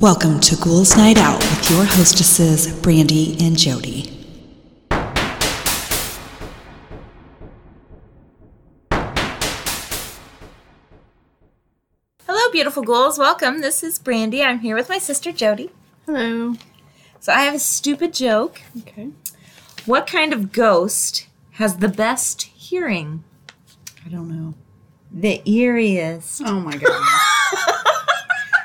[0.00, 4.12] Welcome to Ghouls Night Out with your hostesses, Brandy and Jody.
[12.26, 13.18] Hello, beautiful ghouls.
[13.18, 13.62] Welcome.
[13.62, 14.42] This is Brandy.
[14.42, 15.70] I'm here with my sister Jody.
[16.04, 16.56] Hello.
[17.18, 18.60] So I have a stupid joke.
[18.80, 19.12] Okay.
[19.86, 23.24] What kind of ghost has the best hearing?
[24.04, 24.52] I don't know.
[25.10, 26.42] The eeriest.
[26.44, 27.72] Oh my god.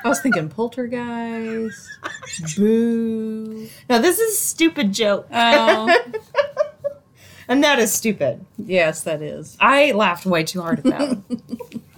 [0.04, 1.88] I was thinking poltergeist.
[2.56, 3.68] Boo.
[3.88, 5.26] Now this is a stupid joke.
[5.32, 5.96] Oh.
[7.48, 8.46] And that is stupid.
[8.56, 9.58] yes, that is.
[9.60, 11.18] I laughed way too hard at that.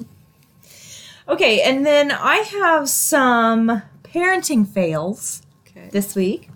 [1.28, 5.90] okay, and then I have some parenting fails Okay.
[5.92, 6.48] this week.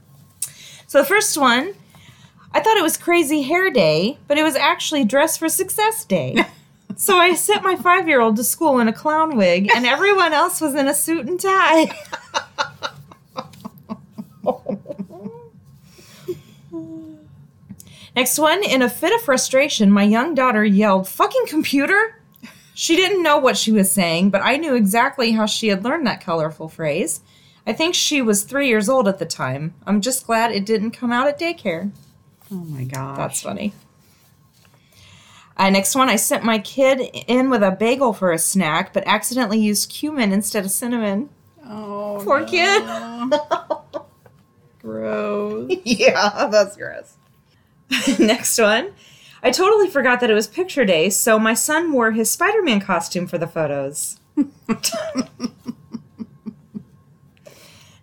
[0.87, 1.75] So the first one,
[2.53, 6.35] I thought it was Crazy Hair Day, but it was actually Dress for Success Day.
[6.99, 10.33] So I sent my five year old to school in a clown wig, and everyone
[10.33, 11.97] else was in a suit and tie.
[18.17, 22.21] Next one, in a fit of frustration, my young daughter yelled, Fucking computer!
[22.75, 26.05] She didn't know what she was saying, but I knew exactly how she had learned
[26.09, 27.21] that colorful phrase.
[27.65, 29.75] I think she was three years old at the time.
[29.87, 31.93] I'm just glad it didn't come out at daycare.
[32.51, 33.19] oh my god.
[33.19, 33.73] That's funny.
[35.59, 39.03] Uh, next one, I sent my kid in with a bagel for a snack, but
[39.07, 41.31] accidentally used cumin instead of cinnamon.
[41.67, 42.21] Oh.
[42.25, 42.47] Poor no.
[42.47, 42.83] kid.
[44.81, 45.73] Gross.
[45.85, 47.17] yeah, that's gross.
[48.19, 48.93] Next one.
[49.43, 52.81] I totally forgot that it was picture day, so my son wore his Spider Man
[52.81, 54.21] costume for the photos.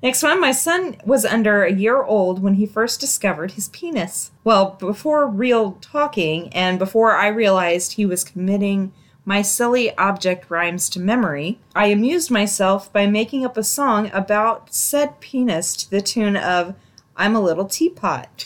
[0.03, 0.39] Next one.
[0.39, 4.31] My son was under a year old when he first discovered his penis.
[4.45, 8.93] Well, before real talking and before I realized he was committing
[9.25, 14.71] my silly object rhymes to memory, I amused myself by making up a song about
[14.71, 16.75] said penis to the tune of
[17.17, 18.45] I'm a Little Teapot.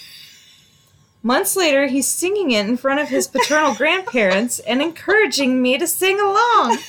[1.21, 5.85] Months later, he's singing it in front of his paternal grandparents and encouraging me to
[5.85, 6.77] sing along.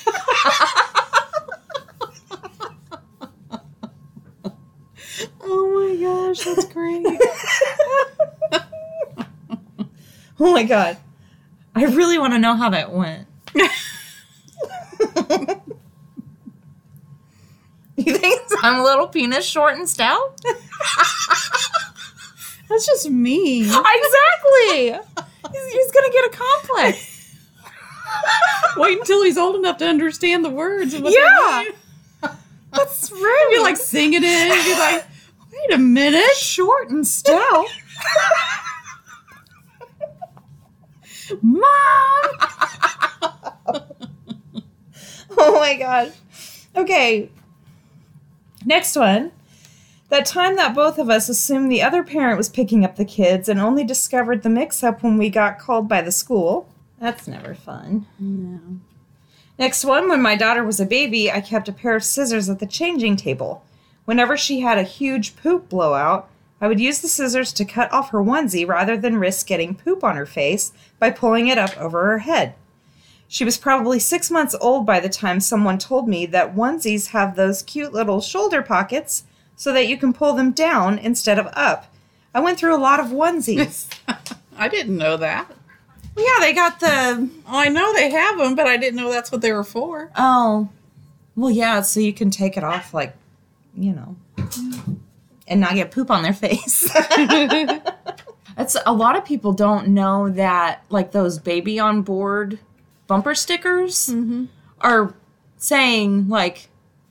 [5.43, 7.05] Oh my gosh, that's great.
[10.43, 10.97] Oh my god.
[11.75, 13.29] I really want to know how that went.
[13.55, 13.63] you
[18.17, 20.41] think I'm a little penis short and stout?
[22.71, 23.61] that's just me.
[23.61, 24.99] exactly.
[25.53, 27.37] He's, he's gonna get a complex.
[28.79, 30.95] Wait until he's old enough to understand the words.
[30.95, 31.65] Of what Yeah.
[32.73, 33.51] That's rude.
[33.51, 34.67] You're like singing it.
[34.67, 35.05] You're like,
[35.53, 36.35] wait a minute.
[36.37, 37.67] short and stout.
[41.43, 41.65] Mom.
[45.43, 46.11] Oh my gosh.
[46.77, 47.31] Okay.
[48.67, 49.33] Next one.
[50.11, 53.49] That time that both of us assumed the other parent was picking up the kids
[53.49, 56.69] and only discovered the mix up when we got called by the school.
[56.99, 58.07] That's never fun.
[58.19, 58.81] No.
[59.59, 62.59] Next one, when my daughter was a baby, I kept a pair of scissors at
[62.59, 63.65] the changing table.
[64.05, 66.29] Whenever she had a huge poop blowout,
[66.61, 70.05] I would use the scissors to cut off her onesie rather than risk getting poop
[70.05, 72.55] on her face by pulling it up over her head.
[73.29, 77.37] She was probably six months old by the time someone told me that onesies have
[77.37, 79.25] those cute little shoulder pockets
[79.57, 81.95] so that you can pull them down instead of up.
[82.35, 83.87] I went through a lot of onesies.
[84.59, 85.51] I didn't know that.
[86.17, 89.33] yeah, they got the Oh, I know they have them, but I didn't know that's
[89.33, 90.11] what they were for.
[90.17, 90.69] Oh,
[91.37, 93.15] well, yeah, so you can take it off, like,
[93.77, 94.17] you know,
[95.51, 96.91] and not get poop on their face.
[98.57, 102.59] That's a lot of people don't know that, like, those baby on board
[103.07, 104.45] bumper stickers mm-hmm.
[104.81, 105.15] are
[105.57, 106.69] saying, like,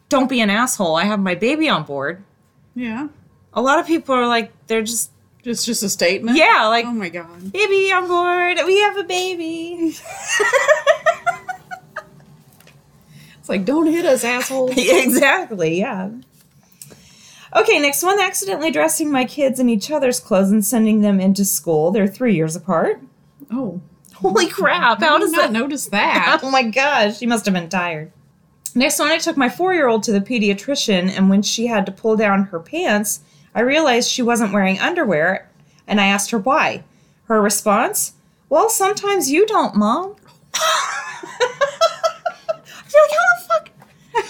[0.07, 0.95] don't be an asshole.
[0.95, 2.23] I have my baby on board.
[2.75, 3.09] Yeah.
[3.53, 5.11] A lot of people are like, they're just,
[5.43, 6.37] Just just a statement.
[6.37, 7.51] yeah, like, Oh my god.
[7.51, 8.57] baby on board.
[8.65, 9.95] We have a baby.
[13.39, 14.71] It's like don't hit us, asshole.
[14.77, 16.09] exactly, yeah.
[17.55, 21.43] Okay, next one accidentally dressing my kids in each other's clothes and sending them into
[21.43, 21.91] school.
[21.91, 23.01] They're three years apart.
[23.51, 23.81] Oh.
[24.13, 26.41] Holy crap, How does not that notice that?
[26.43, 28.11] Oh my gosh, she must have been tired.
[28.75, 31.85] Next one, I took my four year old to the pediatrician, and when she had
[31.87, 33.21] to pull down her pants,
[33.55, 35.49] I realized she wasn't wearing underwear,
[35.87, 36.83] and I asked her why.
[37.23, 38.13] Her response,
[38.49, 40.15] Well, sometimes you don't, Mom.
[41.39, 43.69] You're like, how the fuck?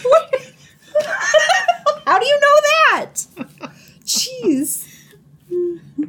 [0.04, 0.29] What?
[2.10, 2.56] How do you know
[2.90, 3.14] that?
[4.04, 4.88] Jeez.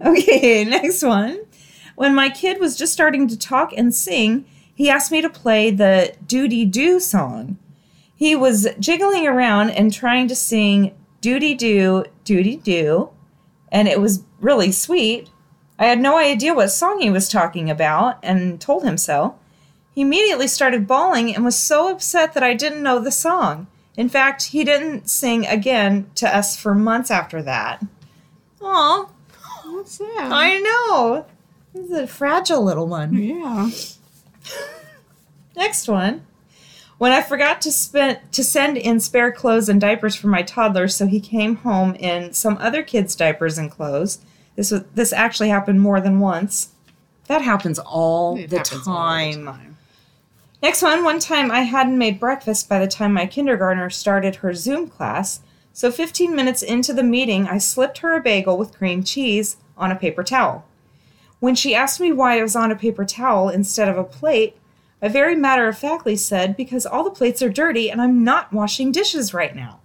[0.00, 1.40] Okay, next one.
[1.94, 5.70] When my kid was just starting to talk and sing, he asked me to play
[5.70, 7.58] the Doody Doo song.
[8.16, 13.10] He was jiggling around and trying to sing Doody Doo, Doody Doo,
[13.70, 15.28] and it was really sweet.
[15.78, 19.38] I had no idea what song he was talking about and told him so.
[19.94, 23.66] He immediately started bawling and was so upset that I didn't know the song.
[23.96, 27.84] In fact, he didn't sing again to us for months after that.
[28.62, 29.08] Aw,
[29.66, 30.28] What's that?
[30.32, 31.26] I know.
[31.72, 33.14] He's a fragile little one.
[33.14, 33.70] yeah.
[35.56, 36.26] Next one.
[36.98, 40.86] When I forgot to spend to send in spare clothes and diapers for my toddler,
[40.86, 44.18] so he came home in some other kid's diapers and clothes.
[44.56, 46.72] This was this actually happened more than once.
[47.28, 48.94] That happens all, the, happens all
[49.28, 49.69] the time.
[50.62, 51.04] Next one.
[51.04, 55.40] One time I hadn't made breakfast by the time my kindergartner started her Zoom class,
[55.72, 59.90] so 15 minutes into the meeting, I slipped her a bagel with cream cheese on
[59.90, 60.66] a paper towel.
[61.38, 64.56] When she asked me why it was on a paper towel instead of a plate,
[65.00, 68.52] I very matter of factly said, because all the plates are dirty and I'm not
[68.52, 69.80] washing dishes right now.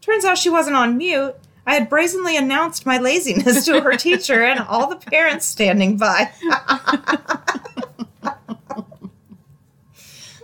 [0.00, 1.36] Turns out she wasn't on mute.
[1.64, 6.32] I had brazenly announced my laziness to her teacher and all the parents standing by.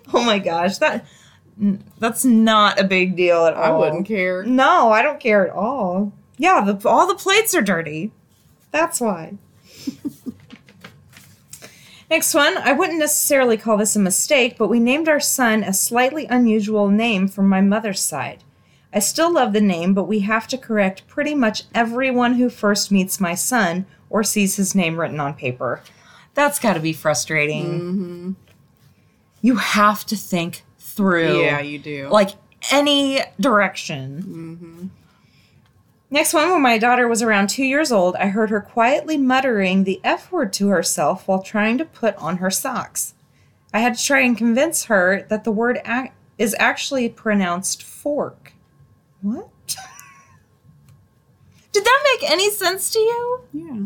[0.14, 1.04] oh my gosh, that
[1.98, 3.64] that's not a big deal at all.
[3.64, 4.44] I wouldn't care.
[4.44, 6.12] No, I don't care at all.
[6.36, 8.12] Yeah, the, all the plates are dirty.
[8.70, 9.34] That's why.
[12.10, 15.72] Next one, I wouldn't necessarily call this a mistake, but we named our son a
[15.74, 18.44] slightly unusual name from my mother's side.
[18.92, 22.90] I still love the name, but we have to correct pretty much everyone who first
[22.90, 25.82] meets my son or sees his name written on paper.
[26.32, 27.64] That's got to be frustrating.
[27.64, 28.32] Mm-hmm.
[29.40, 32.08] You have to think through Yeah, you do.
[32.08, 32.30] like
[32.72, 34.22] any direction.
[34.22, 34.86] mm-hmm.
[36.10, 39.84] Next one, when my daughter was around two years old, I heard her quietly muttering
[39.84, 43.12] the F word to herself while trying to put on her socks.
[43.74, 48.52] I had to try and convince her that the word ac- is actually pronounced fork.
[49.20, 49.50] What?
[51.72, 53.40] Did that make any sense to you?
[53.52, 53.80] Yeah.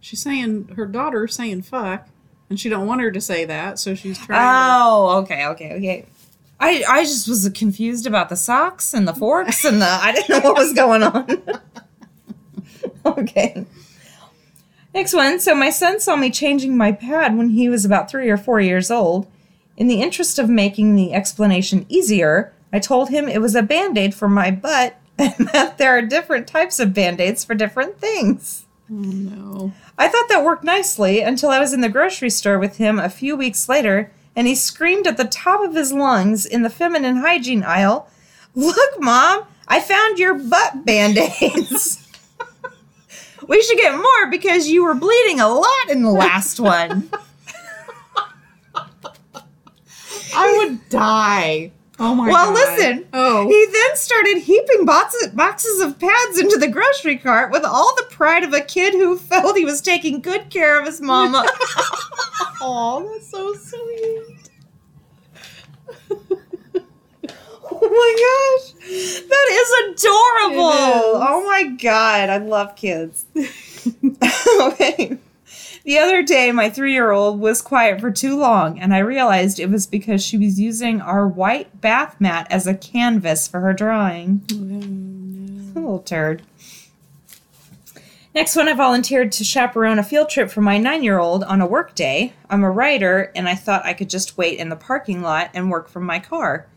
[0.00, 2.08] She's saying her daughter's saying fuck,
[2.50, 4.40] and she don't want her to say that, so she's trying.
[4.42, 6.06] Oh, okay, okay, okay.
[6.58, 10.28] I I just was confused about the socks and the forks and the I didn't
[10.28, 11.42] know what was going on.
[13.06, 13.64] okay.
[14.92, 15.38] Next one.
[15.38, 18.60] So my son saw me changing my pad when he was about 3 or 4
[18.60, 19.30] years old.
[19.76, 24.14] In the interest of making the explanation easier, I told him it was a band-aid
[24.14, 28.66] for my butt and that there are different types of band-aids for different things.
[28.90, 29.72] Oh no.
[30.00, 33.10] I thought that worked nicely until I was in the grocery store with him a
[33.10, 37.16] few weeks later and he screamed at the top of his lungs in the feminine
[37.16, 38.08] hygiene aisle,
[38.54, 42.08] Look, Mom, I found your butt band aids.
[43.46, 47.10] we should get more because you were bleeding a lot in the last one.
[50.34, 51.72] I would die.
[52.02, 52.32] Oh my god.
[52.32, 52.54] well, god.
[52.54, 53.06] listen.
[53.12, 53.46] Oh.
[53.46, 58.04] He then started heaping boxes, boxes of pads into the grocery cart with all the
[58.10, 61.46] pride of a kid who felt he was taking good care of his mama.
[62.62, 64.50] Oh, that's so sweet.
[67.82, 68.72] Oh my gosh.
[69.28, 69.70] That is
[70.04, 70.70] adorable.
[70.70, 71.22] Is.
[71.22, 72.28] Oh my god.
[72.28, 73.24] I love kids.
[74.60, 75.16] okay.
[75.90, 79.58] The other day, my three year old was quiet for too long, and I realized
[79.58, 83.72] it was because she was using our white bath mat as a canvas for her
[83.72, 84.40] drawing.
[84.52, 86.42] Oh, little turd.
[88.36, 91.60] Next one, I volunteered to chaperone a field trip for my nine year old on
[91.60, 92.34] a work day.
[92.48, 95.72] I'm a writer, and I thought I could just wait in the parking lot and
[95.72, 96.68] work from my car.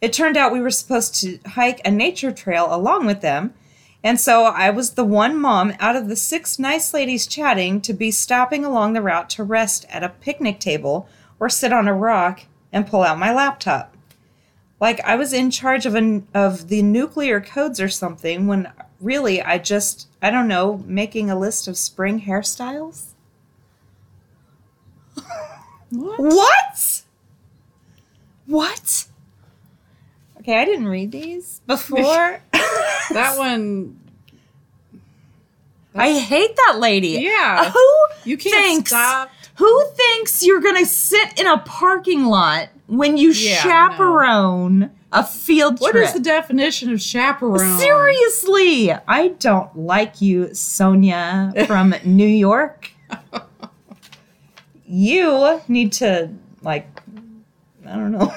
[0.00, 3.52] It turned out we were supposed to hike a nature trail along with them,
[4.04, 7.94] and so I was the one mom out of the six nice ladies chatting to
[7.94, 11.08] be stopping along the route to rest at a picnic table
[11.40, 13.96] or sit on a rock and pull out my laptop.
[14.78, 18.70] Like I was in charge of an of the nuclear codes or something when
[19.00, 23.06] really I just I don't know, making a list of spring hairstyles?
[25.90, 26.18] What?
[26.20, 27.02] What?
[28.46, 29.06] What?
[30.40, 32.42] Okay, I didn't read these before.
[33.12, 33.98] That one.
[35.94, 37.20] I hate that lady.
[37.20, 37.70] Yeah.
[37.70, 39.30] Who You can't thinks, stop.
[39.56, 45.80] Who thinks you're gonna sit in a parking lot when you Yeah, chaperone a field
[45.80, 46.02] What trip?
[46.02, 47.78] What is the definition of chaperone?
[47.78, 52.90] Seriously, I don't like you, Sonia from New York.
[54.86, 56.30] You need to
[56.62, 56.88] like,
[57.86, 58.34] I don't know.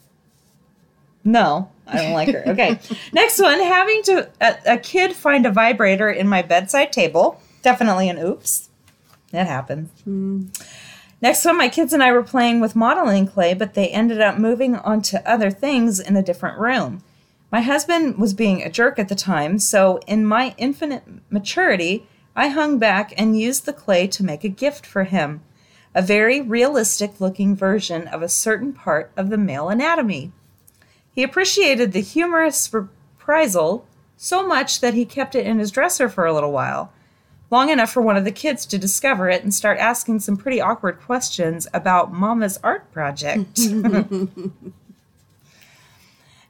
[1.24, 2.42] no, I don't like her.
[2.48, 2.78] Okay,
[3.12, 7.40] next one: having to a, a kid find a vibrator in my bedside table.
[7.62, 8.68] Definitely an oops.
[9.32, 9.90] It happens.
[10.04, 10.46] Hmm.
[11.22, 14.38] Next one, my kids and I were playing with modeling clay, but they ended up
[14.38, 17.02] moving on to other things in a different room.
[17.50, 22.06] My My husband was being a jerk at the time, so in my infinite maturity,
[22.34, 25.40] I hung back and used the clay to make a gift for him
[25.96, 30.30] a very realistic looking version of a certain part of the male anatomy.
[31.16, 33.86] He appreciated the humorous reprisal
[34.18, 36.92] so much that he kept it in his dresser for a little while,
[37.50, 40.60] long enough for one of the kids to discover it and start asking some pretty
[40.60, 43.58] awkward questions about Mama's art project.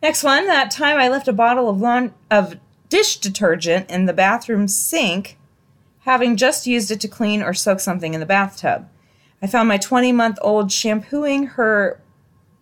[0.03, 2.57] Next one, that time I left a bottle of lawn- of
[2.89, 5.39] dish detergent in the bathroom sink,
[6.01, 8.89] having just used it to clean or soak something in the bathtub.
[9.41, 12.01] I found my 20 month old shampooing her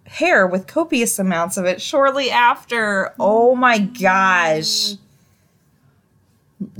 [0.06, 3.12] hair with copious amounts of it shortly after.
[3.18, 4.94] Oh my gosh.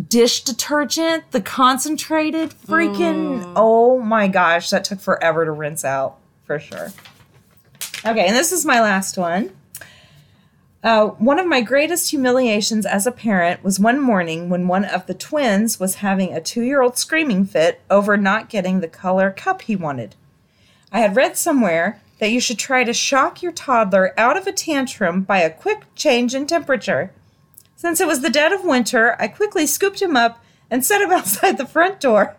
[0.09, 3.53] Dish detergent, the concentrated freaking.
[3.57, 6.93] Oh my gosh, that took forever to rinse out for sure.
[8.07, 9.51] Okay, and this is my last one.
[10.83, 15.07] Uh, one of my greatest humiliations as a parent was one morning when one of
[15.07, 19.31] the twins was having a two year old screaming fit over not getting the color
[19.31, 20.15] cup he wanted.
[20.93, 24.53] I had read somewhere that you should try to shock your toddler out of a
[24.53, 27.13] tantrum by a quick change in temperature.
[27.77, 31.11] Since it was the dead of winter, I quickly scooped him up and set him
[31.13, 32.37] outside the front door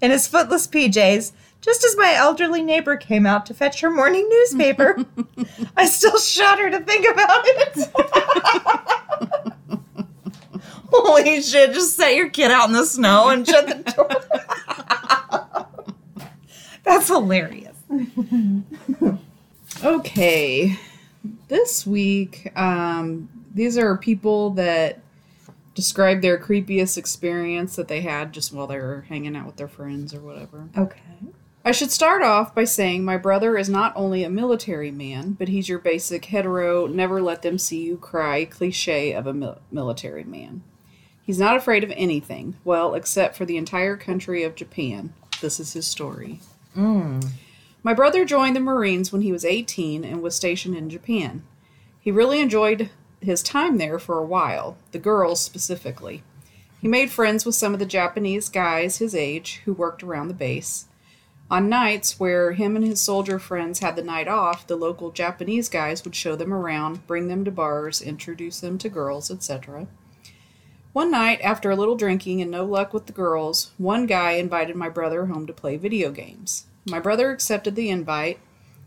[0.00, 4.26] in his footless PJs just as my elderly neighbor came out to fetch her morning
[4.28, 5.04] newspaper.
[5.76, 7.90] I still shudder to think about it.
[10.92, 14.08] Holy shit, just set your kid out in the snow and shut the door.
[16.82, 17.76] That's hilarious.
[19.84, 20.76] Okay.
[21.48, 25.00] This week, um, these are people that
[25.74, 29.68] describe their creepiest experience that they had just while they were hanging out with their
[29.68, 30.68] friends or whatever.
[30.76, 31.00] Okay.
[31.64, 35.48] I should start off by saying my brother is not only a military man, but
[35.48, 40.24] he's your basic hetero, never let them see you cry cliche of a mil- military
[40.24, 40.62] man.
[41.22, 45.12] He's not afraid of anything, well, except for the entire country of Japan.
[45.40, 46.40] This is his story.
[47.82, 51.44] My brother joined the Marines when he was 18 and was stationed in Japan.
[51.98, 52.90] He really enjoyed
[53.22, 56.22] his time there for a while, the girls specifically.
[56.80, 60.34] He made friends with some of the Japanese guys his age who worked around the
[60.34, 60.86] base.
[61.50, 65.68] On nights where him and his soldier friends had the night off, the local Japanese
[65.68, 69.86] guys would show them around, bring them to bars, introduce them to girls, etc.
[70.92, 74.76] One night, after a little drinking and no luck with the girls, one guy invited
[74.76, 76.66] my brother home to play video games.
[76.86, 78.38] My brother accepted the invite,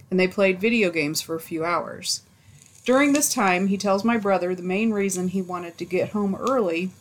[0.10, 2.24] and they played video games for a few hours.
[2.86, 6.36] During this time, he tells my brother the main reason he wanted to get home
[6.36, 6.92] early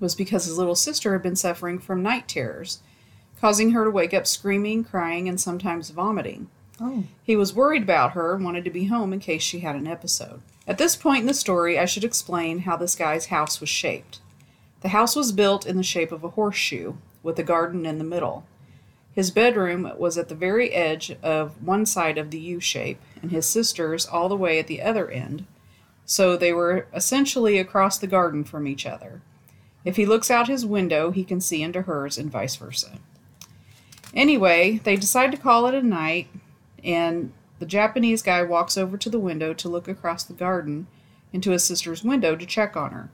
[0.00, 2.80] was because his little sister had been suffering from night terrors,
[3.40, 6.48] causing her to wake up screaming, crying, and sometimes vomiting.
[6.80, 7.04] Oh.
[7.22, 9.86] He was worried about her and wanted to be home in case she had an
[9.86, 10.42] episode.
[10.66, 14.20] At this point in the story, I should explain how this guy's house was shaped.
[14.82, 18.04] The house was built in the shape of a horseshoe, with a garden in the
[18.04, 18.44] middle.
[19.18, 23.32] His bedroom was at the very edge of one side of the U shape, and
[23.32, 25.44] his sister's all the way at the other end,
[26.06, 29.20] so they were essentially across the garden from each other.
[29.84, 33.00] If he looks out his window, he can see into hers, and vice versa.
[34.14, 36.28] Anyway, they decide to call it a night,
[36.84, 40.86] and the Japanese guy walks over to the window to look across the garden
[41.32, 43.10] into his sister's window to check on her.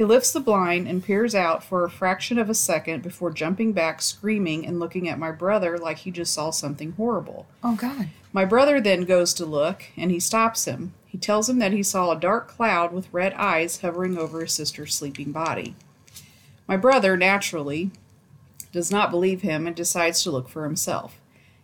[0.00, 3.74] He lifts the blind and peers out for a fraction of a second before jumping
[3.74, 7.46] back, screaming, and looking at my brother like he just saw something horrible.
[7.62, 8.08] Oh, God.
[8.32, 10.94] My brother then goes to look, and he stops him.
[11.04, 14.54] He tells him that he saw a dark cloud with red eyes hovering over his
[14.54, 15.76] sister's sleeping body.
[16.66, 17.90] My brother, naturally,
[18.72, 21.19] does not believe him and decides to look for himself.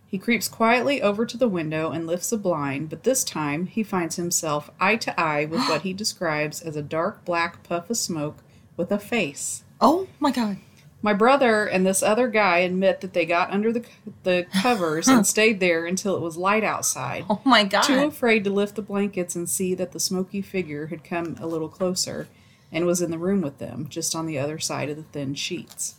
[0.09, 3.83] He creeps quietly over to the window and lifts a blind, but this time he
[3.83, 7.97] finds himself eye to eye with what he describes as a dark black puff of
[7.97, 8.39] smoke
[8.77, 9.65] with a face.
[9.81, 10.59] Oh, my God.
[11.03, 13.85] My brother and this other guy admit that they got under the,
[14.23, 17.25] the covers and stayed there until it was light outside.
[17.29, 17.83] Oh, my God.
[17.83, 21.47] Too afraid to lift the blankets and see that the smoky figure had come a
[21.47, 22.29] little closer
[22.73, 25.35] and was in the room with them, just on the other side of the thin
[25.35, 25.97] sheets.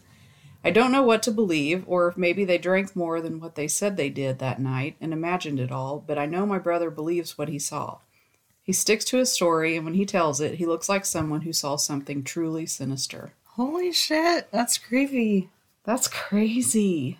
[0.68, 3.68] I don't know what to believe, or if maybe they drank more than what they
[3.70, 7.38] said they did that night and imagined it all, but I know my brother believes
[7.38, 8.00] what he saw.
[8.62, 11.54] He sticks to his story, and when he tells it, he looks like someone who
[11.54, 13.32] saw something truly sinister.
[13.46, 14.52] Holy shit.
[14.52, 15.50] That's creepy.
[15.86, 17.18] That's crazy.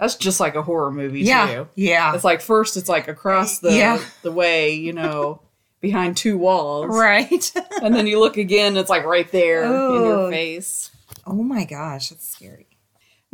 [0.00, 1.46] That's just like a horror movie, Yeah.
[1.54, 1.68] too.
[1.76, 2.12] Yeah.
[2.14, 4.02] It's like first it's like across the Yeah.
[4.22, 5.40] the way, you know,
[5.80, 6.86] behind two walls.
[6.88, 7.52] Right.
[7.80, 10.90] And then you look again, it's like right there in your face.
[11.26, 12.08] oh, my gosh.
[12.08, 12.61] That's scary.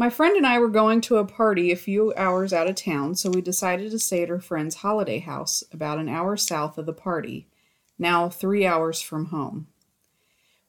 [0.01, 3.17] My friend and I were going to a party a few hours out of town,
[3.17, 6.87] so we decided to stay at her friend's holiday house about an hour south of
[6.87, 7.49] the party.
[7.99, 9.67] now three hours from home.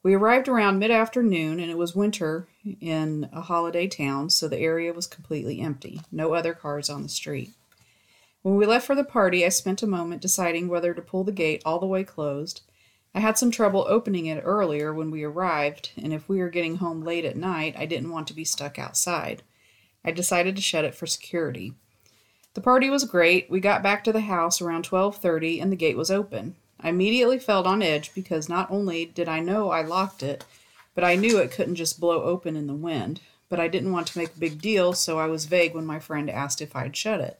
[0.01, 2.47] We arrived around mid afternoon, and it was winter
[2.81, 6.01] in a holiday town, so the area was completely empty.
[6.11, 7.51] No other cars on the street.
[8.41, 11.31] When we left for the party, I spent a moment deciding whether to pull the
[11.31, 12.61] gate all the way closed.
[13.13, 16.75] I had some trouble opening it earlier when we arrived, and if we were getting
[16.77, 19.41] home late at night, I didn't want to be stuck outside.
[20.05, 21.73] I decided to shut it for security.
[22.53, 23.49] The party was great.
[23.49, 26.55] We got back to the house around 12:30 and the gate was open.
[26.79, 30.45] I immediately felt on edge because not only did I know I locked it,
[30.95, 33.21] but I knew it couldn't just blow open in the wind.
[33.49, 35.99] But I didn't want to make a big deal, so I was vague when my
[35.99, 37.39] friend asked if I'd shut it.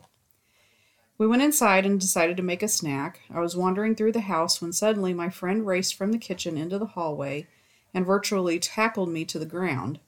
[1.19, 3.19] We went inside and decided to make a snack.
[3.29, 6.79] I was wandering through the house when suddenly my friend raced from the kitchen into
[6.79, 7.45] the hallway
[7.93, 9.99] and virtually tackled me to the ground.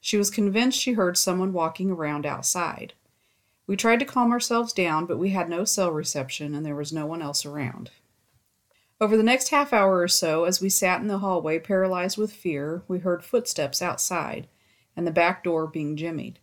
[0.00, 2.94] She was convinced she heard someone walking around outside.
[3.66, 6.90] We tried to calm ourselves down, but we had no cell reception and there was
[6.90, 7.90] no one else around.
[8.98, 12.32] Over the next half hour or so, as we sat in the hallway paralyzed with
[12.32, 14.48] fear, we heard footsteps outside
[14.96, 16.36] and the back door being jimmied.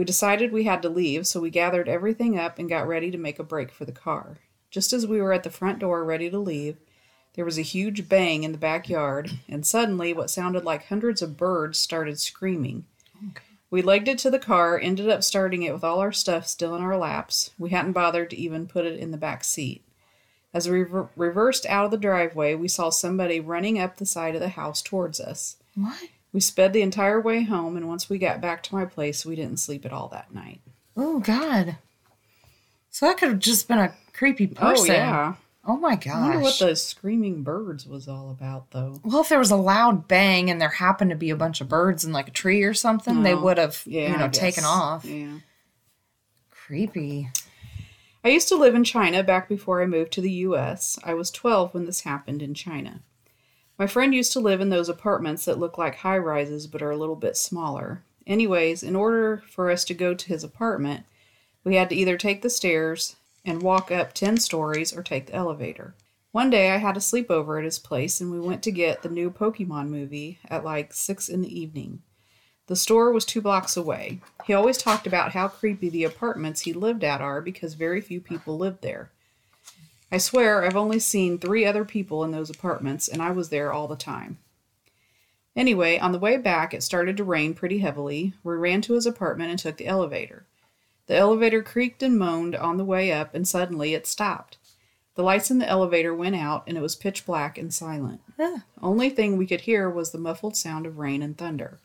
[0.00, 3.18] We decided we had to leave, so we gathered everything up and got ready to
[3.18, 4.38] make a break for the car.
[4.70, 6.78] Just as we were at the front door ready to leave,
[7.34, 11.36] there was a huge bang in the backyard, and suddenly what sounded like hundreds of
[11.36, 12.86] birds started screaming.
[13.28, 13.44] Okay.
[13.70, 16.74] We legged it to the car, ended up starting it with all our stuff still
[16.74, 17.50] in our laps.
[17.58, 19.84] We hadn't bothered to even put it in the back seat.
[20.54, 24.34] As we re- reversed out of the driveway, we saw somebody running up the side
[24.34, 25.56] of the house towards us.
[25.74, 26.08] What?
[26.32, 29.34] We sped the entire way home, and once we got back to my place, we
[29.34, 30.60] didn't sleep at all that night.
[30.96, 31.76] Oh, God.
[32.90, 34.90] So that could have just been a creepy oh, person.
[34.90, 35.34] Oh, yeah.
[35.64, 36.14] Oh, my gosh.
[36.14, 39.00] I wonder what the screaming birds was all about, though.
[39.04, 41.68] Well, if there was a loud bang and there happened to be a bunch of
[41.68, 44.64] birds in like a tree or something, oh, they would have, yeah, you know, taken
[44.64, 45.04] off.
[45.04, 45.38] Yeah.
[46.50, 47.28] Creepy.
[48.22, 50.98] I used to live in China back before I moved to the U.S.
[51.02, 53.00] I was 12 when this happened in China.
[53.80, 56.90] My friend used to live in those apartments that look like high rises but are
[56.90, 58.02] a little bit smaller.
[58.26, 61.06] Anyways, in order for us to go to his apartment,
[61.64, 65.34] we had to either take the stairs and walk up 10 stories or take the
[65.34, 65.94] elevator.
[66.30, 69.08] One day I had a sleepover at his place and we went to get the
[69.08, 72.02] new Pokemon movie at like 6 in the evening.
[72.66, 74.20] The store was two blocks away.
[74.44, 78.20] He always talked about how creepy the apartments he lived at are because very few
[78.20, 79.10] people lived there.
[80.12, 83.72] I swear I've only seen three other people in those apartments, and I was there
[83.72, 84.38] all the time.
[85.56, 88.34] Anyway, on the way back, it started to rain pretty heavily.
[88.42, 90.46] We ran to his apartment and took the elevator.
[91.06, 94.58] The elevator creaked and moaned on the way up, and suddenly it stopped.
[95.16, 98.20] The lights in the elevator went out, and it was pitch black and silent.
[98.36, 98.58] Huh.
[98.80, 101.78] Only thing we could hear was the muffled sound of rain and thunder.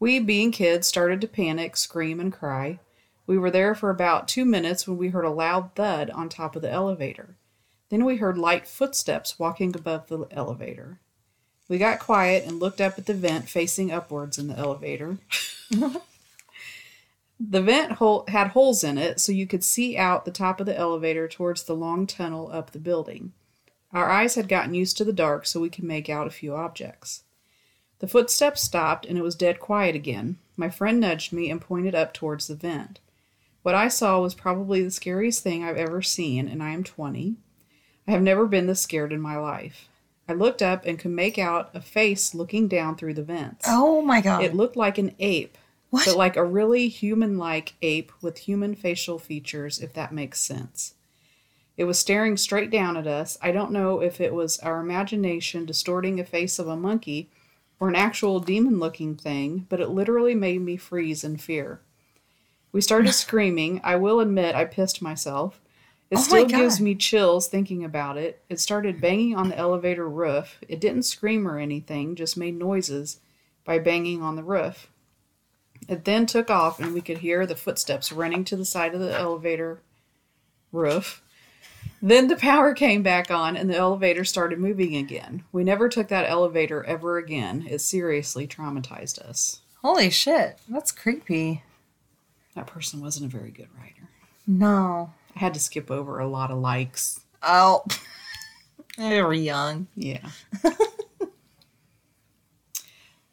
[0.00, 2.80] We, being kids, started to panic, scream, and cry.
[3.26, 6.56] We were there for about two minutes when we heard a loud thud on top
[6.56, 7.36] of the elevator.
[7.88, 11.00] Then we heard light footsteps walking above the elevator.
[11.68, 15.18] We got quiet and looked up at the vent facing upwards in the elevator.
[15.70, 20.66] the vent hole had holes in it so you could see out the top of
[20.66, 23.32] the elevator towards the long tunnel up the building.
[23.92, 26.54] Our eyes had gotten used to the dark so we could make out a few
[26.54, 27.24] objects.
[28.00, 30.38] The footsteps stopped and it was dead quiet again.
[30.56, 33.00] My friend nudged me and pointed up towards the vent.
[33.62, 37.36] What I saw was probably the scariest thing I've ever seen, and I am 20.
[38.06, 39.88] I have never been this scared in my life.
[40.28, 43.64] I looked up and could make out a face looking down through the vents.
[43.68, 44.42] Oh my god.
[44.42, 45.56] It looked like an ape.
[45.90, 46.06] What?
[46.06, 50.94] But like a really human like ape with human facial features, if that makes sense.
[51.76, 53.38] It was staring straight down at us.
[53.42, 57.28] I don't know if it was our imagination distorting a face of a monkey
[57.78, 61.80] or an actual demon looking thing, but it literally made me freeze in fear.
[62.72, 63.80] We started screaming.
[63.84, 65.60] I will admit I pissed myself.
[66.10, 68.42] It Oh still gives me chills thinking about it.
[68.50, 70.58] It started banging on the elevator roof.
[70.68, 73.20] It didn't scream or anything, just made noises
[73.64, 74.88] by banging on the roof.
[75.88, 79.00] It then took off, and we could hear the footsteps running to the side of
[79.00, 79.80] the elevator
[80.70, 81.22] roof.
[82.00, 85.44] Then the power came back on, and the elevator started moving again.
[85.50, 87.66] We never took that elevator ever again.
[87.68, 89.60] It seriously traumatized us.
[89.82, 90.58] Holy shit.
[90.68, 91.62] That's creepy.
[92.54, 94.08] That person wasn't a very good writer.
[94.46, 95.12] No.
[95.34, 97.20] I had to skip over a lot of likes.
[97.42, 97.84] Oh.
[98.98, 99.86] they were young.
[99.94, 100.28] Yeah.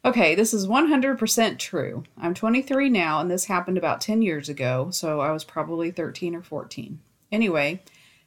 [0.04, 2.04] okay, this is 100% true.
[2.16, 6.34] I'm 23 now, and this happened about 10 years ago, so I was probably 13
[6.34, 7.00] or 14.
[7.30, 7.82] Anyway,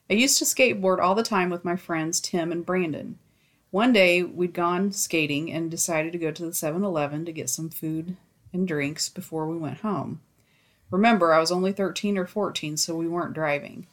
[0.10, 3.18] I used to skateboard all the time with my friends Tim and Brandon.
[3.72, 7.50] One day, we'd gone skating and decided to go to the 7 Eleven to get
[7.50, 8.16] some food
[8.54, 10.22] and drinks before we went home.
[10.94, 13.88] Remember, I was only 13 or 14, so we weren't driving.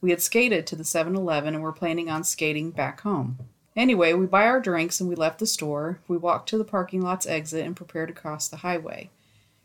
[0.00, 3.38] We had skated to the 7 Eleven and were planning on skating back home.
[3.76, 6.00] Anyway, we buy our drinks and we left the store.
[6.08, 9.10] We walked to the parking lot's exit and prepared to cross the highway.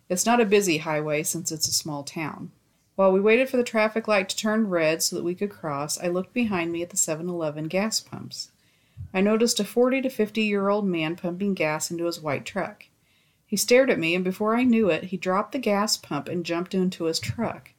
[0.09, 2.51] It's not a busy highway since it's a small town.
[2.95, 5.99] While we waited for the traffic light to turn red so that we could cross,
[5.99, 8.51] I looked behind me at the 7 Eleven gas pumps.
[9.11, 12.85] I noticed a 40 to 50 year old man pumping gas into his white truck.
[13.55, 16.45] He stared at me, and before I knew it, he dropped the gas pump and
[16.45, 17.71] jumped into his truck.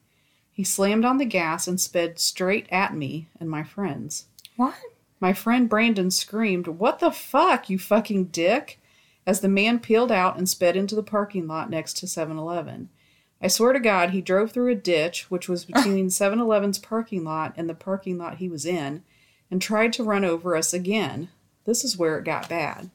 [0.50, 4.24] He slammed on the gas and sped straight at me and my friends.
[4.56, 4.76] What?
[5.20, 8.80] My friend Brandon screamed, What the fuck, you fucking dick?
[9.26, 12.88] as the man peeled out and sped into the parking lot next to 7 Eleven.
[13.42, 17.22] I swear to God, he drove through a ditch, which was between 7 Eleven's parking
[17.22, 19.02] lot and the parking lot he was in,
[19.50, 21.28] and tried to run over us again.
[21.66, 22.88] This is where it got bad.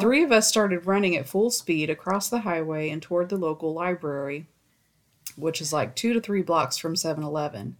[0.00, 3.72] Three of us started running at full speed across the highway and toward the local
[3.72, 4.46] library,
[5.36, 7.76] which is like two to three blocks from 7 Eleven.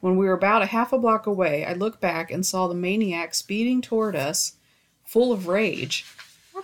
[0.00, 2.74] When we were about a half a block away, I looked back and saw the
[2.74, 4.56] maniac speeding toward us,
[5.04, 6.04] full of rage.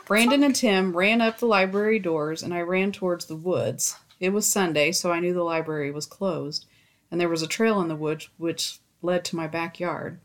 [0.05, 3.97] Brandon and Tim ran up the library doors, and I ran towards the woods.
[4.21, 6.67] It was Sunday, so I knew the library was closed,
[7.11, 10.21] and there was a trail in the woods which led to my backyard.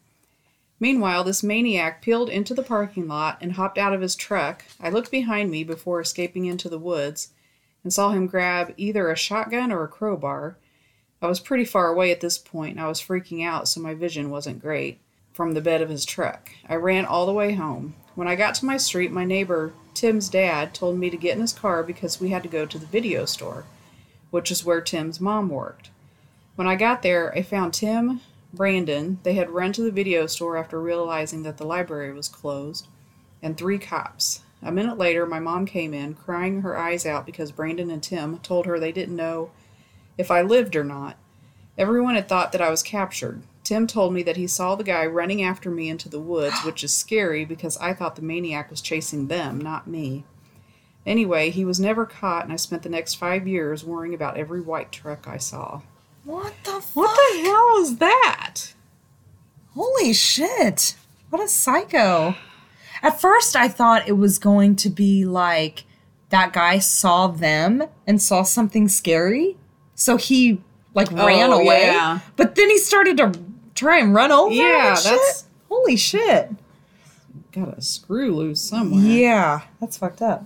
[0.80, 4.63] Meanwhile, this maniac peeled into the parking lot and hopped out of his truck.
[4.80, 7.30] I looked behind me before escaping into the woods
[7.84, 10.58] and saw him grab either a shotgun or a crowbar.
[11.22, 13.96] I was pretty far away at this point and I was freaking out, so my
[13.96, 15.00] vision wasn't great
[15.34, 16.52] from the bed of his truck.
[16.68, 17.96] I ran all the way home.
[18.16, 21.42] When I got to my street, my neighbor, Tim's dad, told me to get in
[21.42, 23.66] his car because we had to go to the video store,
[24.32, 25.90] which is where Tim's mom worked.
[26.56, 28.22] When I got there, I found Tim,
[28.54, 32.88] Brandon, they had run to the video store after realizing that the library was closed,
[33.42, 34.42] and three cops.
[34.64, 38.40] A minute later, my mom came in, crying her eyes out because Brandon and Tim
[38.40, 39.52] told her they didn't know
[40.18, 41.18] if I lived or not.
[41.78, 43.44] Everyone had thought that I was captured.
[43.64, 46.84] Tim told me that he saw the guy running after me into the woods, which
[46.84, 50.24] is scary because I thought the maniac was chasing them, not me.
[51.06, 54.62] Anyway, he was never caught, and I spent the next five years worrying about every
[54.62, 55.82] white truck I saw.
[56.28, 56.96] What the fuck?
[56.96, 58.74] What the hell was that?
[59.74, 60.96] Holy shit.
[61.30, 62.36] What a psycho.
[63.02, 65.86] At first, I thought it was going to be like
[66.30, 69.56] that guy saw them and saw something scary.
[69.96, 70.62] So he
[70.94, 71.84] like oh, ran Oh, away.
[71.84, 72.20] yeah.
[72.36, 73.32] But then he started to
[73.74, 74.54] try and run over.
[74.54, 75.12] Yeah, and shit.
[75.12, 76.52] that's- holy shit.
[77.54, 79.00] Got a screw loose somewhere.
[79.02, 80.46] Yeah, that's fucked up.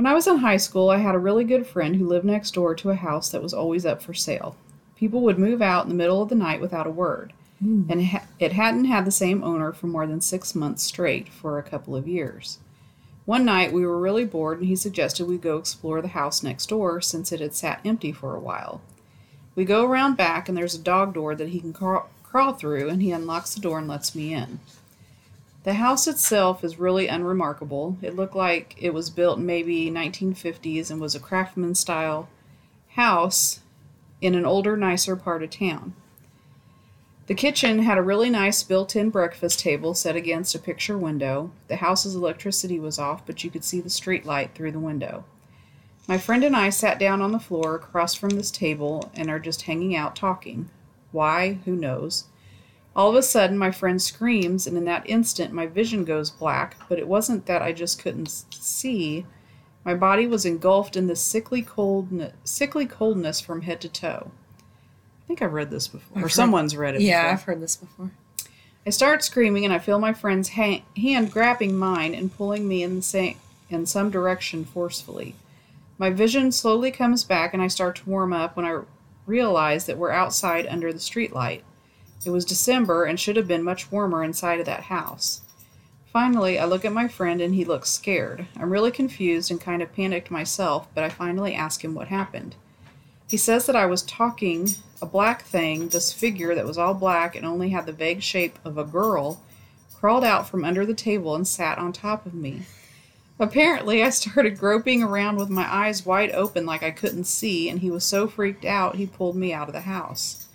[0.00, 2.54] When I was in high school, I had a really good friend who lived next
[2.54, 4.56] door to a house that was always up for sale.
[4.96, 7.82] People would move out in the middle of the night without a word, hmm.
[7.90, 11.28] and it ha- it hadn't had the same owner for more than six months straight
[11.28, 12.60] for a couple of years.
[13.26, 16.70] One night we were really bored, and he suggested we go explore the house next
[16.70, 18.80] door since it had sat empty for a while.
[19.54, 22.88] We go around back, and there's a dog door that he can crawl, crawl through,
[22.88, 24.60] and he unlocks the door and lets me in.
[25.62, 27.98] The house itself is really unremarkable.
[28.00, 32.28] It looked like it was built maybe 1950s and was a craftsman style
[32.94, 33.60] house
[34.20, 35.94] in an older, nicer part of town.
[37.26, 41.52] The kitchen had a really nice built in breakfast table set against a picture window.
[41.68, 45.24] The house's electricity was off, but you could see the street light through the window.
[46.08, 49.38] My friend and I sat down on the floor across from this table and are
[49.38, 50.70] just hanging out talking.
[51.12, 51.60] Why?
[51.66, 52.24] Who knows?
[53.00, 56.76] All of a sudden, my friend screams, and in that instant, my vision goes black,
[56.86, 59.24] but it wasn't that I just couldn't see.
[59.86, 64.30] My body was engulfed in this sickly, cold, sickly coldness from head to toe.
[65.22, 67.32] I think I've read this before, or heard- someone's read it Yeah, before.
[67.32, 68.10] I've heard this before.
[68.86, 72.82] I start screaming, and I feel my friend's ha- hand grabbing mine and pulling me
[72.82, 73.38] in the same
[73.70, 75.36] in some direction forcefully.
[75.96, 78.80] My vision slowly comes back, and I start to warm up when I
[79.24, 81.62] realize that we're outside under the streetlight.
[82.24, 85.40] It was December and should have been much warmer inside of that house.
[86.12, 88.46] Finally, I look at my friend and he looks scared.
[88.56, 92.56] I'm really confused and kind of panicked myself, but I finally ask him what happened.
[93.28, 94.68] He says that I was talking
[95.00, 98.58] a black thing, this figure that was all black and only had the vague shape
[98.64, 99.40] of a girl,
[99.94, 102.62] crawled out from under the table and sat on top of me.
[103.38, 107.80] Apparently, I started groping around with my eyes wide open like I couldn't see, and
[107.80, 110.48] he was so freaked out he pulled me out of the house.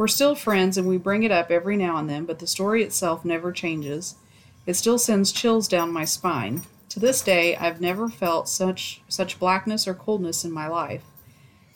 [0.00, 2.82] We're still friends and we bring it up every now and then, but the story
[2.82, 4.14] itself never changes.
[4.64, 6.62] It still sends chills down my spine.
[6.88, 11.02] To this day, I've never felt such such blackness or coldness in my life.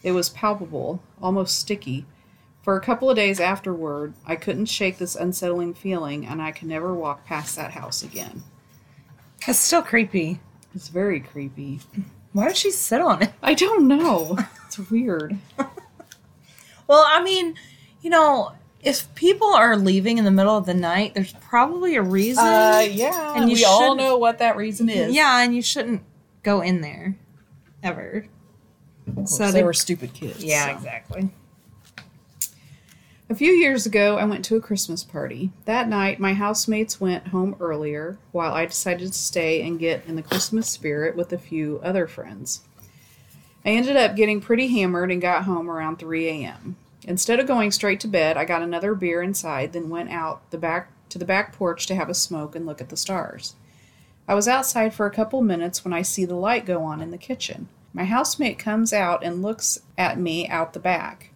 [0.03, 2.07] It was palpable, almost sticky.
[2.63, 6.69] For a couple of days afterward, I couldn't shake this unsettling feeling, and I could
[6.69, 8.43] never walk past that house again.
[9.47, 10.41] It's still creepy.
[10.75, 11.81] It's very creepy.
[12.33, 13.35] Why did she sit on it?
[13.43, 14.39] I don't know.
[14.65, 15.37] It's weird.
[16.87, 17.55] Well, I mean,
[18.05, 22.03] you know, if people are leaving in the middle of the night, there's probably a
[22.03, 22.45] reason.
[22.45, 25.15] Uh, yeah, And we all know what that reason is.
[25.15, 26.03] Yeah, and you shouldn't
[26.43, 27.17] go in there
[27.83, 28.27] ever.
[29.25, 30.45] so they were stupid kids.
[30.45, 30.77] Yeah, so.
[30.77, 31.31] exactly.
[33.31, 35.51] A few years ago, I went to a Christmas party.
[35.65, 40.17] That night, my housemates went home earlier, while I decided to stay and get in
[40.17, 42.61] the Christmas spirit with a few other friends.
[43.65, 46.77] I ended up getting pretty hammered and got home around 3 a.m.
[47.07, 50.59] Instead of going straight to bed, I got another beer inside, then went out the
[50.59, 53.55] back to the back porch to have a smoke and look at the stars.
[54.27, 57.11] I was outside for a couple minutes when I see the light go on in
[57.11, 57.69] the kitchen.
[57.93, 61.31] My housemate comes out and looks at me out the back.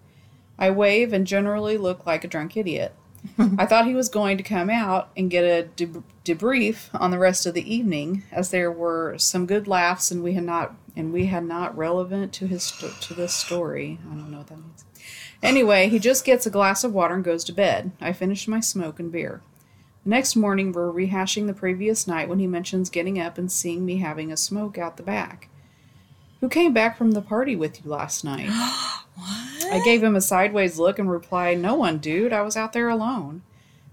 [0.59, 2.95] I wave and generally look like a drunk idiot.
[3.39, 7.19] I thought he was going to come out and get a deb- debrief on the
[7.19, 11.13] rest of the evening, as there were some good laughs and we had not and
[11.13, 13.99] we had not relevant to his sto- to this story.
[14.11, 14.85] I don't know what that means.
[15.43, 17.93] Anyway, he just gets a glass of water and goes to bed.
[18.01, 19.41] I finish my smoke and beer.
[20.05, 23.85] The next morning, we're rehashing the previous night when he mentions getting up and seeing
[23.85, 25.49] me having a smoke out the back.
[26.41, 28.49] Who came back from the party with you last night?
[28.51, 32.33] I gave him a sideways look and replied, No one, dude.
[32.33, 33.43] I was out there alone.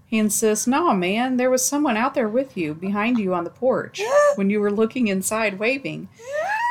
[0.06, 3.50] He insists, No, man, there was someone out there with you, behind you on the
[3.50, 4.00] porch,
[4.36, 6.08] when you were looking inside waving.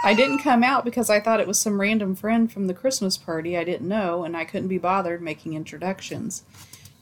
[0.05, 3.17] I didn't come out because I thought it was some random friend from the Christmas
[3.17, 6.43] party I didn't know, and I couldn't be bothered making introductions.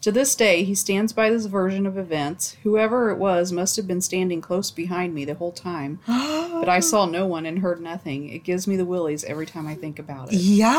[0.04, 2.56] To this day, he stands by this version of events.
[2.64, 6.80] Whoever it was must have been standing close behind me the whole time, but I
[6.80, 8.30] saw no one and heard nothing.
[8.30, 10.38] It gives me the willies every time I think about it.
[10.40, 10.74] Yeah.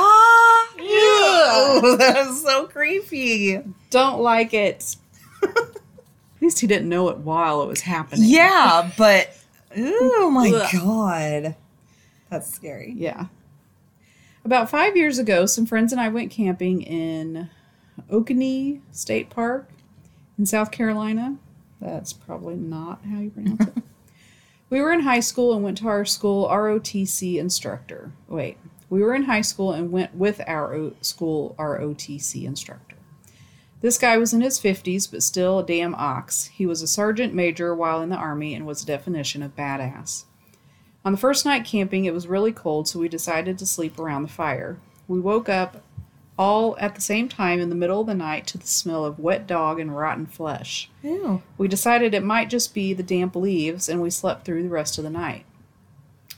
[0.79, 3.63] Ew, that is so creepy.
[3.91, 4.97] Don't like it.
[5.43, 8.29] At least he didn't know it while it was happening.
[8.29, 9.35] Yeah, but
[9.77, 11.55] oh my god,
[12.35, 12.93] that's scary.
[12.97, 13.27] Yeah.
[14.45, 17.49] About five years ago, some friends and I went camping in
[18.11, 19.71] Oconee State Park
[20.37, 21.37] in South Carolina.
[21.81, 23.83] That's probably not how you pronounce it.
[24.71, 28.11] we were in high school and went to our school ROTC instructor.
[28.29, 28.59] Wait,
[28.91, 32.97] we were in high school and went with our o- school ROTC instructor.
[33.81, 36.47] This guy was in his 50s, but still a damn ox.
[36.47, 40.25] He was a sergeant major while in the Army and was a definition of badass.
[41.05, 44.23] On the first night camping, it was really cold, so we decided to sleep around
[44.23, 44.79] the fire.
[45.07, 45.83] We woke up
[46.39, 49.19] all at the same time in the middle of the night to the smell of
[49.19, 50.91] wet dog and rotten flesh.
[51.03, 51.43] Ew.
[51.59, 54.99] We decided it might just be the damp leaves, and we slept through the rest
[54.99, 55.45] of the night.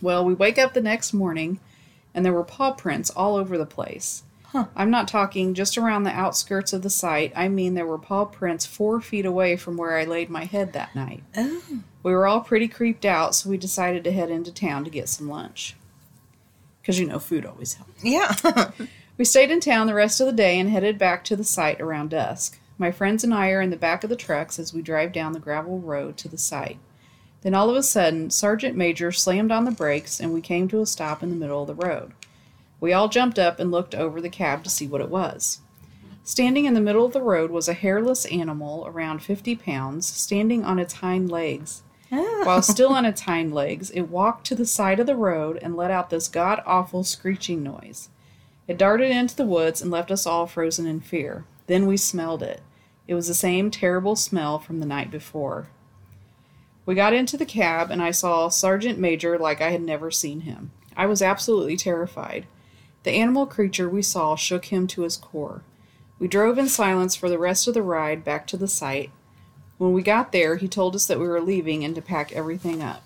[0.03, 1.61] Well, we wake up the next morning,
[2.13, 4.25] and there were paw prints all over the place.
[4.47, 4.67] Huh.
[4.77, 7.33] I'm not talking just around the outskirts of the site.
[7.35, 10.73] I mean, there were paw prints four feet away from where I laid my head
[10.73, 11.23] that night.
[11.37, 11.63] Oh.
[12.07, 15.09] We were all pretty creeped out, so we decided to head into town to get
[15.09, 15.75] some lunch.
[16.81, 18.05] Because, you know, food always helps.
[18.05, 18.71] Yeah.
[19.19, 21.81] We stayed in town the rest of the day and headed back to the site
[21.81, 22.61] around dusk.
[22.79, 25.33] My friends and I are in the back of the trucks as we drive down
[25.33, 26.79] the gravel road to the site.
[27.41, 30.83] Then all of a sudden, Sergeant Major slammed on the brakes and we came to
[30.83, 32.13] a stop in the middle of the road.
[32.79, 35.61] We all jumped up and looked over the cab to see what it was.
[36.23, 40.63] Standing in the middle of the road was a hairless animal around 50 pounds, standing
[40.63, 41.83] on its hind legs.
[42.13, 42.43] Oh.
[42.45, 45.77] While still on its hind legs, it walked to the side of the road and
[45.77, 48.09] let out this god awful screeching noise.
[48.69, 51.45] It darted into the woods and left us all frozen in fear.
[51.67, 52.61] Then we smelled it.
[53.09, 55.69] It was the same terrible smell from the night before.
[56.85, 60.41] We got into the cab and I saw Sergeant Major like I had never seen
[60.41, 60.71] him.
[60.97, 62.47] I was absolutely terrified.
[63.03, 65.63] The animal creature we saw shook him to his core.
[66.19, 69.11] We drove in silence for the rest of the ride back to the site.
[69.79, 72.83] When we got there, he told us that we were leaving and to pack everything
[72.83, 73.03] up.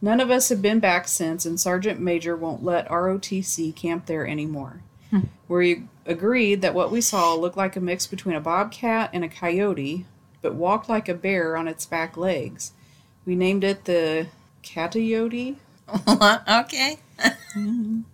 [0.00, 4.26] None of us have been back since, and Sergeant Major won't let ROTC camp there
[4.26, 4.82] anymore.
[5.10, 5.20] Hmm.
[5.48, 9.28] We agreed that what we saw looked like a mix between a bobcat and a
[9.28, 10.04] coyote,
[10.42, 12.72] but walked like a bear on its back legs.
[13.24, 14.26] We named it the
[14.62, 15.56] Catayote.
[16.48, 16.98] okay.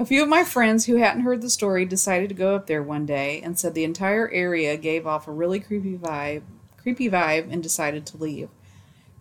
[0.00, 2.82] A few of my friends who hadn't heard the story decided to go up there
[2.84, 6.42] one day and said the entire area gave off a really creepy vibe,
[6.88, 8.48] creepy vibe and decided to leave.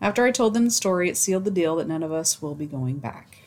[0.02, 2.56] After I told them the story, it sealed the deal that none of us will
[2.56, 3.40] be going back.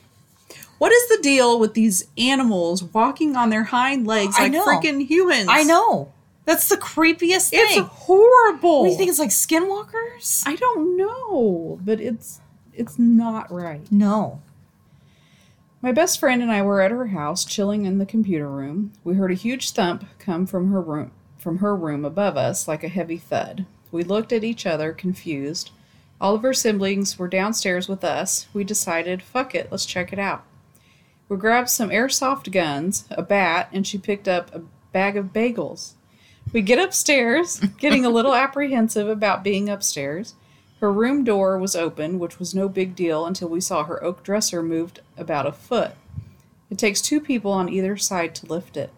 [0.77, 4.67] What is the deal with these animals walking on their hind legs I like know.
[4.67, 5.49] freaking humans?
[5.49, 6.13] I know.
[6.45, 7.61] That's the creepiest thing.
[7.63, 8.81] It's horrible.
[8.81, 9.09] what do you think?
[9.09, 10.43] It's like skinwalkers?
[10.47, 12.41] I don't know, but it's
[12.75, 13.91] it's not right.
[13.91, 14.43] no.
[15.81, 18.93] My best friend and I were at her house chilling in the computer room.
[19.03, 22.85] We heard a huge thump come from her room from her room above us like
[22.85, 23.65] a heavy thud.
[23.93, 25.71] We looked at each other confused.
[26.21, 28.47] All of her siblings were downstairs with us.
[28.53, 30.45] We decided, fuck it, let's check it out.
[31.29, 35.93] We grabbed some airsoft guns, a bat, and she picked up a bag of bagels.
[36.53, 40.35] We get upstairs, getting a little apprehensive about being upstairs.
[40.81, 44.23] Her room door was open, which was no big deal until we saw her oak
[44.23, 45.93] dresser moved about a foot.
[46.71, 48.91] It takes two people on either side to lift it.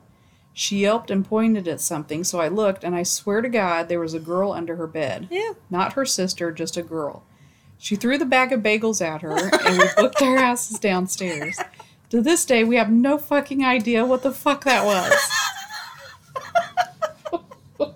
[0.54, 4.00] She yelped and pointed at something, so I looked, and I swear to God there
[4.00, 5.28] was a girl under her bed.
[5.30, 5.52] Yeah.
[5.70, 7.24] Not her sister, just a girl.
[7.78, 11.58] She threw the bag of bagels at her, and we booked our asses downstairs.
[12.10, 15.12] To this day, we have no fucking idea what the fuck that was.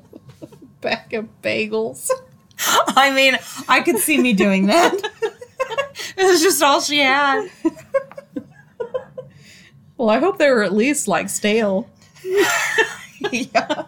[0.80, 2.10] bag of bagels.
[2.58, 3.36] I mean,
[3.68, 4.94] I could see me doing that.
[6.16, 7.50] it was just all she had.
[9.96, 11.88] Well, I hope they were at least like stale.
[13.32, 13.84] yeah.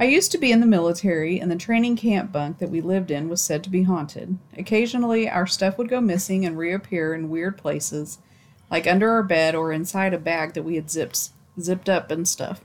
[0.00, 3.10] I used to be in the military, and the training camp bunk that we lived
[3.10, 4.38] in was said to be haunted.
[4.56, 8.18] Occasionally, our stuff would go missing and reappear in weird places,
[8.70, 12.28] like under our bed or inside a bag that we had zipped, zipped up and
[12.28, 12.60] stuff.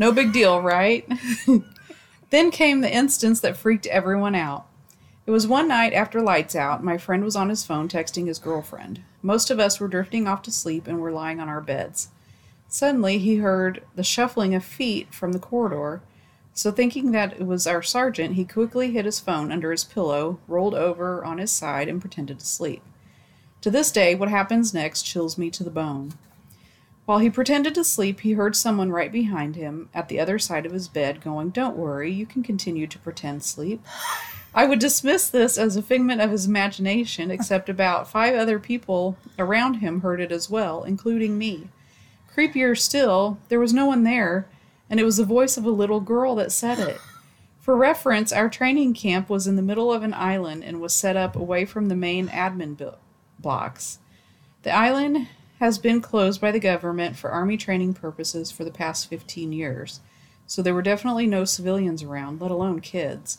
[0.00, 1.08] No big deal, right?
[2.30, 4.66] then came the instance that freaked everyone out.
[5.26, 8.38] It was one night after lights out, my friend was on his phone texting his
[8.38, 9.02] girlfriend.
[9.22, 12.08] Most of us were drifting off to sleep and were lying on our beds.
[12.68, 16.02] Suddenly, he heard the shuffling of feet from the corridor.
[16.52, 20.38] So, thinking that it was our sergeant, he quickly hid his phone under his pillow,
[20.46, 22.82] rolled over on his side, and pretended to sleep.
[23.62, 26.14] To this day, what happens next chills me to the bone.
[27.06, 30.66] While he pretended to sleep, he heard someone right behind him at the other side
[30.66, 33.82] of his bed going, Don't worry, you can continue to pretend sleep.
[34.54, 39.16] I would dismiss this as a figment of his imagination, except about five other people
[39.38, 41.68] around him heard it as well, including me.
[42.38, 44.46] Creepier still, there was no one there,
[44.88, 47.00] and it was the voice of a little girl that said it.
[47.58, 51.16] For reference, our training camp was in the middle of an island and was set
[51.16, 52.92] up away from the main admin bu-
[53.40, 53.98] blocks.
[54.62, 55.26] The island
[55.58, 59.98] has been closed by the government for army training purposes for the past 15 years,
[60.46, 63.38] so there were definitely no civilians around, let alone kids.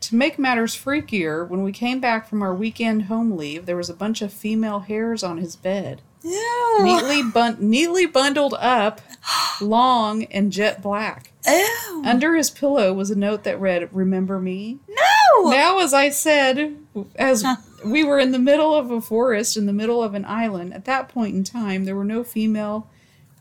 [0.00, 3.90] To make matters freakier, when we came back from our weekend home leave, there was
[3.90, 6.78] a bunch of female hairs on his bed Ew.
[6.82, 9.00] neatly bun- neatly bundled up,
[9.60, 11.30] long and jet black.
[11.46, 12.02] Ew.
[12.04, 15.50] Under his pillow was a note that read, "Remember me." no.
[15.50, 16.76] Now, as I said,
[17.16, 17.44] as
[17.84, 20.86] we were in the middle of a forest, in the middle of an island, at
[20.86, 22.88] that point in time, there were no female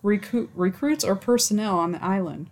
[0.04, 2.50] recru- recruits or personnel on the island.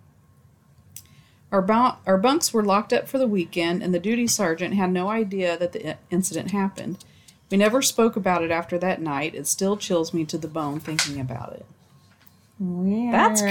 [1.51, 4.91] Our, bu- our bunks were locked up for the weekend, and the duty sergeant had
[4.91, 7.03] no idea that the incident happened.
[7.51, 9.35] We never spoke about it after that night.
[9.35, 11.65] It still chills me to the bone thinking about it.
[12.59, 13.13] Weird.
[13.13, 13.41] That's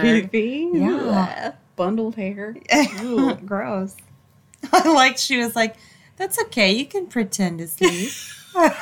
[0.00, 0.70] creepy.
[0.72, 1.42] Yeah.
[1.44, 1.54] Ugh.
[1.76, 2.56] Bundled hair.
[3.44, 3.96] Gross.
[4.72, 5.76] I like she was like,
[6.16, 6.72] "That's okay.
[6.72, 8.10] You can pretend to sleep."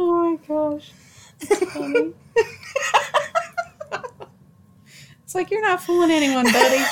[0.00, 0.92] Oh my gosh.
[5.24, 6.84] It's like you're not fooling anyone, buddy.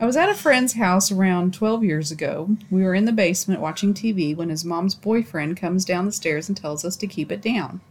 [0.00, 2.56] I was at a friend's house around 12 years ago.
[2.70, 6.48] We were in the basement watching TV when his mom's boyfriend comes down the stairs
[6.48, 7.82] and tells us to keep it down.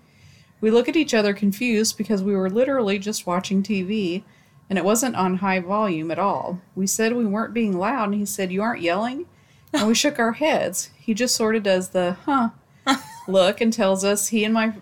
[0.60, 4.24] We look at each other confused because we were literally just watching TV
[4.72, 6.60] and it wasn't on high volume at all.
[6.74, 9.28] We said we weren't being loud and he said, You aren't yelling?
[9.72, 10.90] And we shook our heads.
[10.98, 12.50] He just sort of does the huh
[13.28, 14.74] look and tells us he and my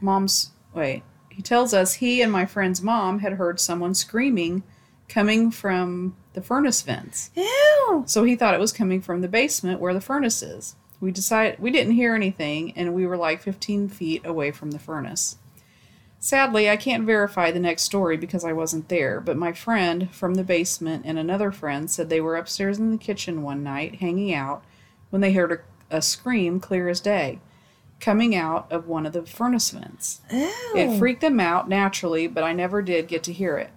[0.00, 1.02] mom's wait.
[1.28, 4.62] He tells us he and my friend's mom had heard someone screaming
[5.10, 7.30] coming from the furnace vents.
[7.34, 8.04] Ew.
[8.06, 10.76] So he thought it was coming from the basement where the furnace is.
[11.00, 14.78] We decided we didn't hear anything and we were like 15 feet away from the
[14.78, 15.36] furnace.
[16.18, 20.34] Sadly, I can't verify the next story because I wasn't there, but my friend from
[20.34, 24.34] the basement and another friend said they were upstairs in the kitchen one night hanging
[24.34, 24.62] out
[25.08, 27.40] when they heard a, a scream clear as day
[28.00, 30.20] coming out of one of the furnace vents.
[30.30, 30.50] Ew.
[30.74, 33.70] It freaked them out naturally, but I never did get to hear it.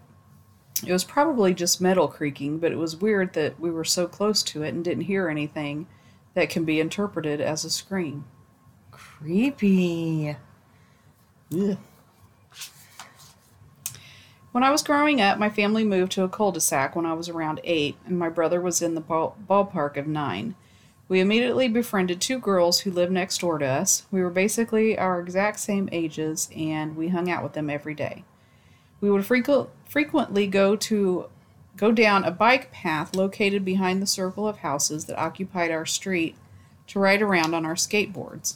[0.86, 4.44] It was probably just metal creaking, but it was weird that we were so close
[4.44, 5.88] to it and didn't hear anything
[6.34, 8.26] that can be interpreted as a scream.
[8.92, 10.36] creepy.
[14.52, 17.14] When I was growing up, my family moved to a cul de sac when I
[17.14, 20.56] was around eight, and my brother was in the ball- ballpark of nine.
[21.08, 24.06] We immediately befriended two girls who lived next door to us.
[24.12, 28.26] We were basically our exact same ages, and we hung out with them every day.
[29.04, 31.26] We would frequent, frequently go to
[31.76, 36.38] go down a bike path located behind the circle of houses that occupied our street
[36.88, 38.56] to ride around on our skateboards.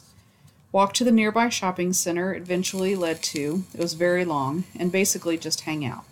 [0.72, 5.36] Walk to the nearby shopping center eventually led to, it was very long, and basically
[5.36, 6.06] just hang out.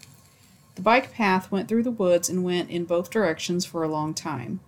[0.74, 4.12] The bike path went through the woods and went in both directions for a long
[4.12, 4.60] time.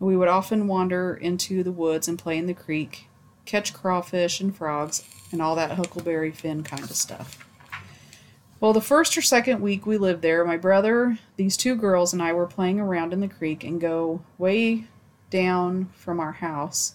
[0.00, 3.06] We would often wander into the woods and play in the creek
[3.46, 7.46] catch crawfish and frogs, and all that Huckleberry Finn kind of stuff.
[8.62, 12.22] Well, the first or second week we lived there, my brother, these two girls, and
[12.22, 14.84] I were playing around in the creek and go way
[15.30, 16.94] down from our house,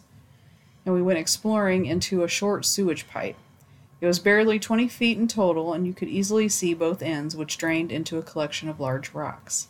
[0.86, 3.36] and we went exploring into a short sewage pipe.
[3.99, 7.57] It was barely 20 feet in total, and you could easily see both ends, which
[7.57, 9.68] drained into a collection of large rocks.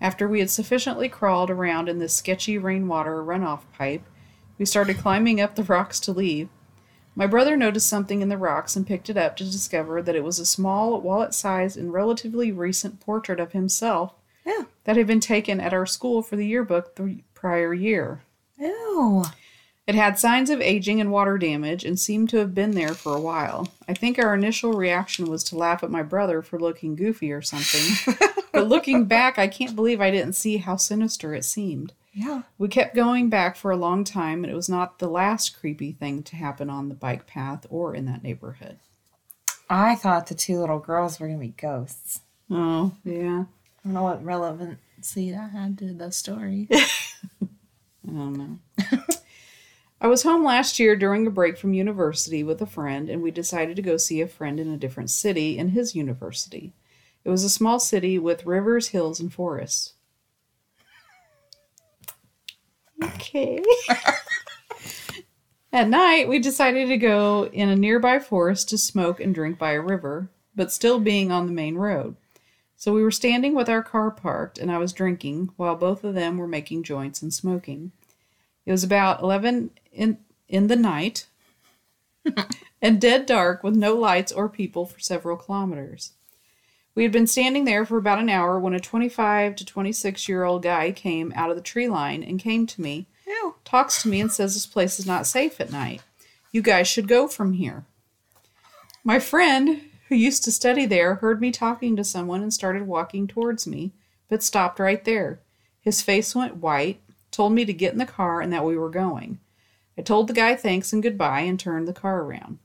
[0.00, 4.04] After we had sufficiently crawled around in this sketchy rainwater runoff pipe,
[4.56, 6.48] we started climbing up the rocks to leave.
[7.16, 10.24] My brother noticed something in the rocks and picked it up to discover that it
[10.24, 14.64] was a small, wallet sized, and relatively recent portrait of himself Yeah.
[14.84, 18.22] that had been taken at our school for the yearbook the prior year.
[18.58, 19.24] Ew.
[19.86, 23.14] It had signs of aging and water damage and seemed to have been there for
[23.14, 23.68] a while.
[23.86, 27.42] I think our initial reaction was to laugh at my brother for looking goofy or
[27.42, 28.16] something.
[28.52, 31.92] but looking back, I can't believe I didn't see how sinister it seemed.
[32.14, 32.42] Yeah.
[32.58, 35.92] We kept going back for a long time, and it was not the last creepy
[35.92, 38.78] thing to happen on the bike path or in that neighborhood.
[39.68, 42.20] I thought the two little girls were going to be ghosts.
[42.50, 43.44] Oh, yeah.
[43.44, 46.68] I don't know what relevancy that had to the story.
[46.72, 46.86] I
[48.06, 48.58] don't know.
[50.00, 53.30] I was home last year during a break from university with a friend, and we
[53.32, 56.74] decided to go see a friend in a different city in his university.
[57.24, 59.93] It was a small city with rivers, hills, and forests.
[63.02, 63.62] Okay.
[65.72, 69.72] At night, we decided to go in a nearby forest to smoke and drink by
[69.72, 72.14] a river, but still being on the main road.
[72.76, 76.14] So we were standing with our car parked, and I was drinking while both of
[76.14, 77.92] them were making joints and smoking.
[78.66, 80.18] It was about 11 in,
[80.48, 81.26] in the night
[82.82, 86.12] and dead dark with no lights or people for several kilometers.
[86.94, 90.44] We had been standing there for about an hour when a 25 to 26 year
[90.44, 93.56] old guy came out of the tree line and came to me Ew.
[93.64, 96.02] talks to me and says this place is not safe at night.
[96.52, 97.84] You guys should go from here.
[99.02, 103.26] My friend, who used to study there, heard me talking to someone and started walking
[103.26, 103.92] towards me,
[104.28, 105.40] but stopped right there.
[105.80, 108.88] His face went white, told me to get in the car and that we were
[108.88, 109.40] going.
[109.98, 112.58] I told the guy thanks and goodbye and turned the car around.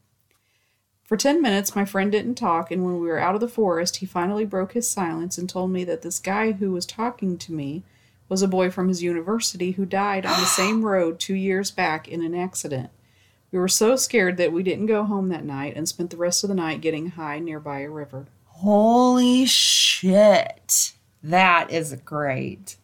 [1.10, 3.96] For 10 minutes, my friend didn't talk, and when we were out of the forest,
[3.96, 7.52] he finally broke his silence and told me that this guy who was talking to
[7.52, 7.82] me
[8.28, 12.08] was a boy from his university who died on the same road two years back
[12.08, 12.92] in an accident.
[13.52, 16.44] We were so scared that we didn't go home that night and spent the rest
[16.44, 18.28] of the night getting high nearby a river.
[18.46, 20.94] Holy shit.
[21.24, 22.78] That is great.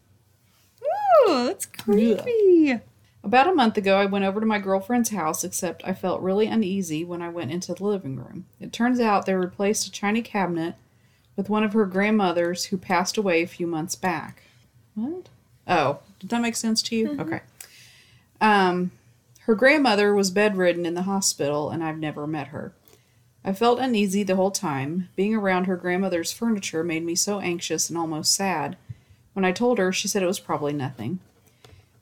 [1.27, 2.79] Ooh, that's creepy.
[3.25, 6.45] About a month ago, I went over to my girlfriend's house, except I felt really
[6.45, 8.45] uneasy when I went into the living room.
[8.59, 10.75] It turns out they replaced a china cabinet
[11.35, 14.43] with one of her grandmothers who passed away a few months back.
[14.93, 15.29] What?
[15.67, 17.19] Oh, did that make sense to you?
[17.19, 17.41] Okay.
[18.39, 18.91] Um,
[19.41, 22.73] her grandmother was bedridden in the hospital, and I've never met her.
[23.43, 25.09] I felt uneasy the whole time.
[25.15, 28.77] Being around her grandmother's furniture made me so anxious and almost sad.
[29.33, 31.19] When I told her, she said it was probably nothing.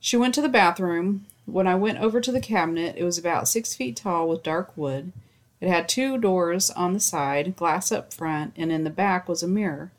[0.04, 1.24] She went to the bathroom.
[1.46, 4.76] When I went over to the cabinet, it was about six feet tall with dark
[4.76, 5.14] wood.
[5.62, 9.42] It had two doors on the side, glass up front, and in the back was
[9.42, 9.92] a mirror.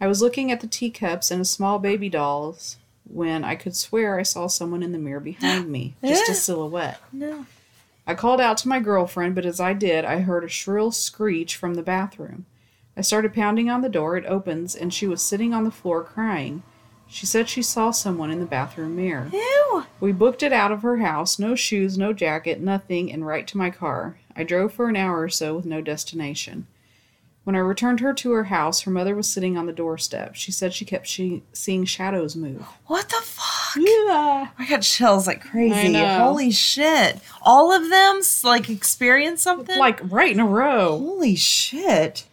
[0.00, 4.18] I was looking at the teacups and a small baby dolls when I could swear
[4.18, 7.02] I saw someone in the mirror behind me, just a silhouette.
[7.12, 7.44] No.
[8.06, 11.56] I called out to my girlfriend, but as I did, I heard a shrill screech
[11.56, 12.46] from the bathroom.
[12.96, 14.16] I started pounding on the door.
[14.16, 16.62] It opens, and she was sitting on the floor crying.
[17.12, 19.28] She said she saw someone in the bathroom mirror.
[19.30, 19.84] Ew.
[20.00, 23.58] We booked it out of her house no shoes, no jacket, nothing, and right to
[23.58, 24.16] my car.
[24.34, 26.66] I drove for an hour or so with no destination.
[27.44, 30.36] When I returned her to her house, her mother was sitting on the doorstep.
[30.36, 32.64] She said she kept she- seeing shadows move.
[32.86, 33.76] What the fuck?
[33.76, 34.48] Yeah.
[34.58, 35.92] I got chills like crazy.
[35.92, 37.20] Holy shit.
[37.42, 39.78] All of them like experience something?
[39.78, 40.98] Like right in a row.
[40.98, 42.24] Holy shit.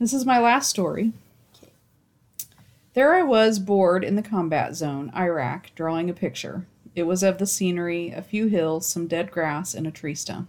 [0.00, 1.12] This is my last story.
[2.94, 6.64] There I was, bored in the combat zone, Iraq, drawing a picture.
[6.94, 10.48] It was of the scenery, a few hills, some dead grass, and a tree stump.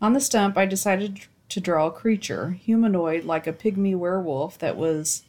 [0.00, 4.76] On the stump, I decided to draw a creature, humanoid like a pygmy werewolf that
[4.76, 5.22] was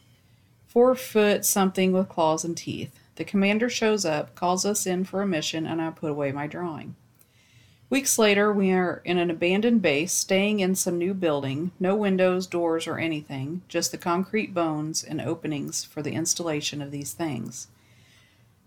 [0.66, 3.00] four foot something with claws and teeth.
[3.16, 6.48] The commander shows up, calls us in for a mission, and I put away my
[6.48, 6.96] drawing.
[7.94, 11.74] Weeks later, we are in an abandoned base, staying in some new building.
[11.80, 16.90] No windows, doors, or anything, just the concrete bones and openings for the installation of
[16.90, 17.68] these things.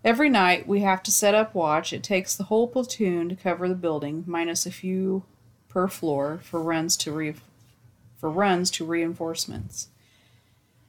[0.01, 1.91] Every night, we have to set up watch.
[1.91, 5.23] It takes the whole platoon to cover the building, minus a few
[5.67, 7.35] per floor for runs to re-
[8.15, 9.89] for runs to reinforcements.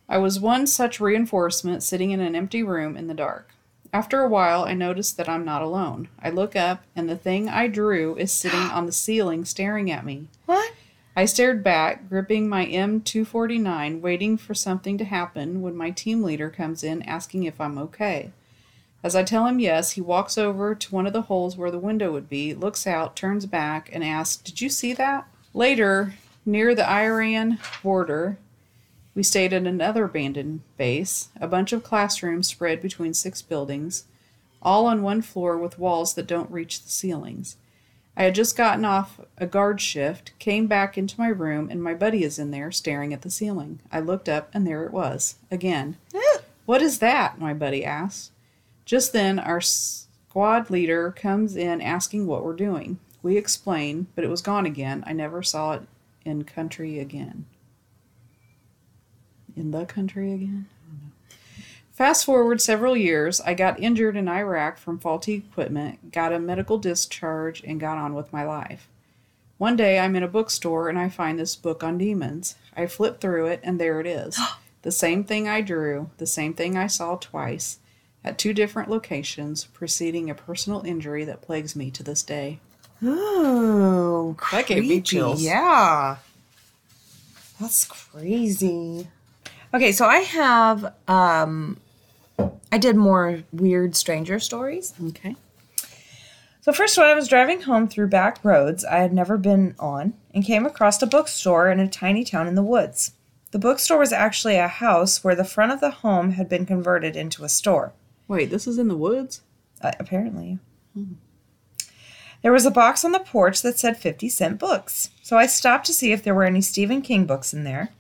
[0.09, 3.53] I was one such reinforcement sitting in an empty room in the dark.
[3.93, 6.09] After a while, I notice that I'm not alone.
[6.23, 10.05] I look up, and the thing I drew is sitting on the ceiling staring at
[10.05, 10.29] me.
[10.47, 10.73] What?
[11.17, 16.49] I stared back, gripping my M249, waiting for something to happen when my team leader
[16.49, 18.31] comes in asking if I'm okay.
[19.03, 21.79] As I tell him yes, he walks over to one of the holes where the
[21.79, 25.27] window would be, looks out, turns back, and asks, Did you see that?
[25.55, 26.15] Later,
[26.45, 28.39] near the Iran border,
[29.19, 34.05] we stayed at another abandoned base, a bunch of classrooms spread between six buildings,
[34.63, 37.57] all on one floor with walls that don't reach the ceilings.
[38.17, 41.95] I had just gotten off a guard shift, came back into my room, and my
[41.95, 43.81] buddy is in there staring at the ceiling.
[43.91, 45.97] I looked up, and there it was, again.
[46.65, 47.41] What is that?
[47.41, 48.31] my buddy asked.
[48.85, 53.01] Just then, our squad leader comes in asking what we're doing.
[53.21, 55.03] We explain, but it was gone again.
[55.09, 55.83] I never saw it
[56.25, 57.47] in country again.
[59.59, 60.67] In the country again?
[60.71, 61.37] I don't know.
[61.93, 66.79] Fast forward several years, I got injured in Iraq from faulty equipment, got a medical
[66.79, 68.89] discharge, and got on with my life.
[69.57, 72.55] One day I'm in a bookstore and I find this book on demons.
[72.77, 74.39] I flip through it and there it is.
[74.83, 77.81] the same thing I drew, the same thing I saw twice,
[78.25, 82.61] at two different locations, preceding a personal injury that plagues me to this day.
[83.03, 85.03] Oh, That gave me creepy.
[85.03, 85.43] chills.
[85.43, 86.17] Yeah.
[87.61, 89.09] That's crazy.
[89.75, 91.79] Okay, so I have um
[92.73, 94.95] I did more weird stranger stories.
[95.09, 95.37] Okay.
[96.61, 100.15] So first when I was driving home through back roads I had never been on
[100.35, 103.13] and came across a bookstore in a tiny town in the woods.
[103.51, 107.17] The bookstore was actually a house where the front of the home had been converted
[107.17, 107.93] into a store.
[108.27, 109.41] Wait, this is in the woods?
[109.81, 110.59] Uh, apparently.
[112.43, 115.11] There was a box on the porch that said 50 cent books.
[115.23, 117.91] So I stopped to see if there were any Stephen King books in there.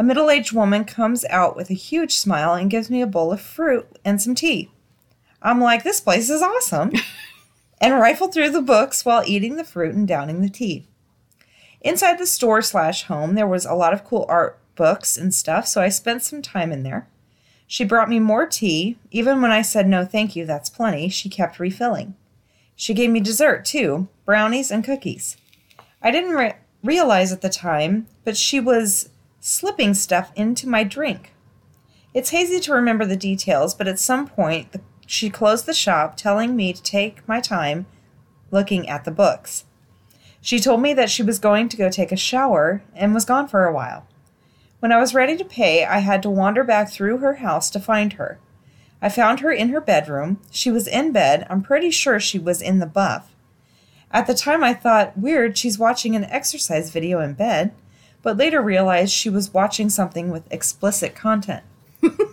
[0.00, 3.32] A middle aged woman comes out with a huge smile and gives me a bowl
[3.32, 4.70] of fruit and some tea.
[5.42, 6.92] I'm like, this place is awesome.
[7.82, 10.86] and rifle through the books while eating the fruit and downing the tea.
[11.82, 15.66] Inside the store slash home, there was a lot of cool art books and stuff,
[15.66, 17.06] so I spent some time in there.
[17.66, 18.96] She brought me more tea.
[19.10, 22.14] Even when I said no, thank you, that's plenty, she kept refilling.
[22.74, 25.36] She gave me dessert too brownies and cookies.
[26.00, 31.32] I didn't re- realize at the time, but she was slipping stuff into my drink.
[32.12, 36.16] It's hazy to remember the details, but at some point the, she closed the shop,
[36.16, 37.86] telling me to take my time
[38.50, 39.64] looking at the books.
[40.40, 43.48] She told me that she was going to go take a shower and was gone
[43.48, 44.06] for a while.
[44.80, 47.80] When I was ready to pay, I had to wander back through her house to
[47.80, 48.38] find her.
[49.02, 50.40] I found her in her bedroom.
[50.50, 51.46] She was in bed.
[51.50, 53.34] I'm pretty sure she was in the buff.
[54.10, 57.72] At the time, I thought, weird, she's watching an exercise video in bed,
[58.22, 61.64] but later realized she was watching something with explicit content.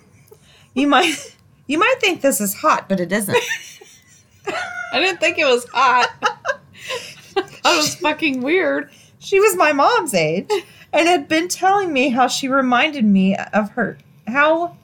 [0.73, 1.35] you might.
[1.67, 3.37] You might think this is hot, but it isn't.
[4.93, 6.09] I didn't think it was hot.
[6.21, 8.89] that was fucking weird.
[9.19, 10.49] She was my mom's age
[10.93, 14.77] and had been telling me how she reminded me of her how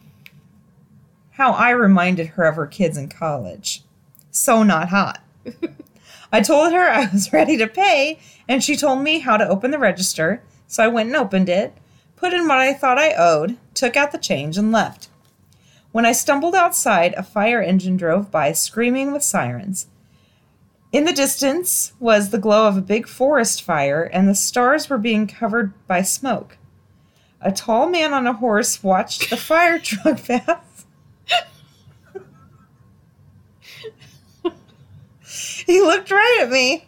[1.32, 3.84] how I reminded her of her kids in college.
[4.32, 5.22] So not hot.
[6.32, 9.72] I told her I was ready to pay and she told me how to open
[9.72, 10.44] the register,
[10.74, 11.78] so I went and opened it,
[12.16, 15.08] put in what I thought I owed, took out the change and left.
[15.92, 19.86] When I stumbled outside, a fire engine drove by screaming with sirens.
[20.92, 24.98] In the distance was the glow of a big forest fire, and the stars were
[24.98, 26.58] being covered by smoke.
[27.40, 30.86] A tall man on a horse watched the fire truck pass.
[35.68, 36.88] he looked right at me.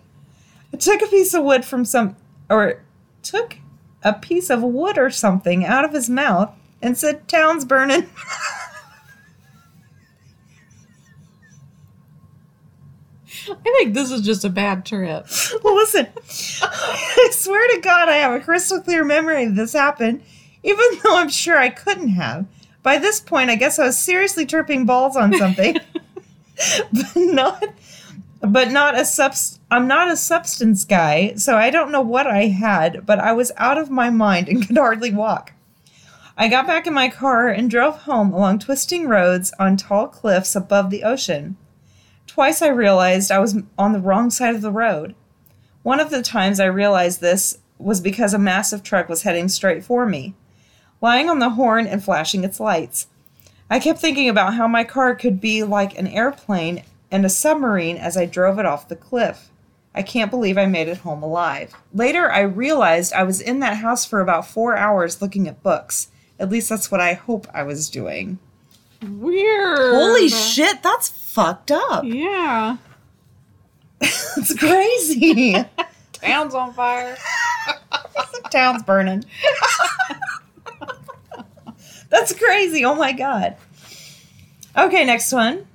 [0.74, 2.16] I took a piece of wood from some,
[2.50, 2.82] or
[3.22, 3.58] took
[4.06, 8.08] a piece of wood or something out of his mouth and said, Town's burning.
[13.48, 15.28] I think this is just a bad trip.
[15.64, 16.08] well, listen,
[16.64, 20.24] I swear to God, I have a crystal clear memory of this happened,
[20.64, 22.46] even though I'm sure I couldn't have.
[22.84, 25.78] By this point, I guess I was seriously tripping balls on something,
[26.94, 27.64] but not,
[28.46, 29.60] but not a subs.
[29.72, 33.52] I'm not a substance guy, so I don't know what I had, but I was
[33.58, 35.54] out of my mind and could hardly walk.
[36.38, 40.56] I got back in my car and drove home along twisting roads on tall cliffs
[40.56, 41.56] above the ocean.
[42.28, 45.16] Twice I realized I was on the wrong side of the road.
[45.84, 49.84] One of the times I realized this was because a massive truck was heading straight
[49.84, 50.34] for me,
[51.02, 53.08] lying on the horn and flashing its lights.
[53.70, 56.84] I kept thinking about how my car could be like an airplane
[57.16, 59.50] and a submarine as I drove it off the cliff.
[59.94, 61.74] I can't believe I made it home alive.
[61.94, 66.10] Later, I realized I was in that house for about four hours looking at books.
[66.38, 68.38] At least that's what I hope I was doing.
[69.02, 69.94] Weird.
[69.96, 72.04] Holy shit, that's fucked up.
[72.04, 72.78] Yeah.
[74.38, 75.56] It's crazy.
[76.12, 77.16] Town's on fire.
[78.52, 79.24] Town's burning.
[82.10, 82.84] That's crazy.
[82.84, 83.56] Oh my god.
[84.78, 85.66] Okay, next one.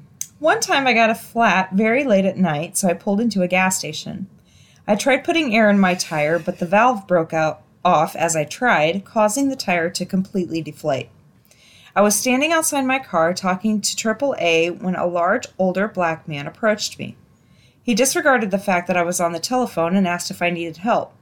[0.40, 3.46] One time I got a flat very late at night, so I pulled into a
[3.46, 4.26] gas station.
[4.88, 8.44] I tried putting air in my tire, but the valve broke out off as I
[8.44, 11.10] tried, causing the tire to completely deflate.
[11.94, 16.46] I was standing outside my car talking to AAA when a large, older black man
[16.46, 17.18] approached me.
[17.82, 20.78] He disregarded the fact that I was on the telephone and asked if I needed
[20.78, 21.12] help.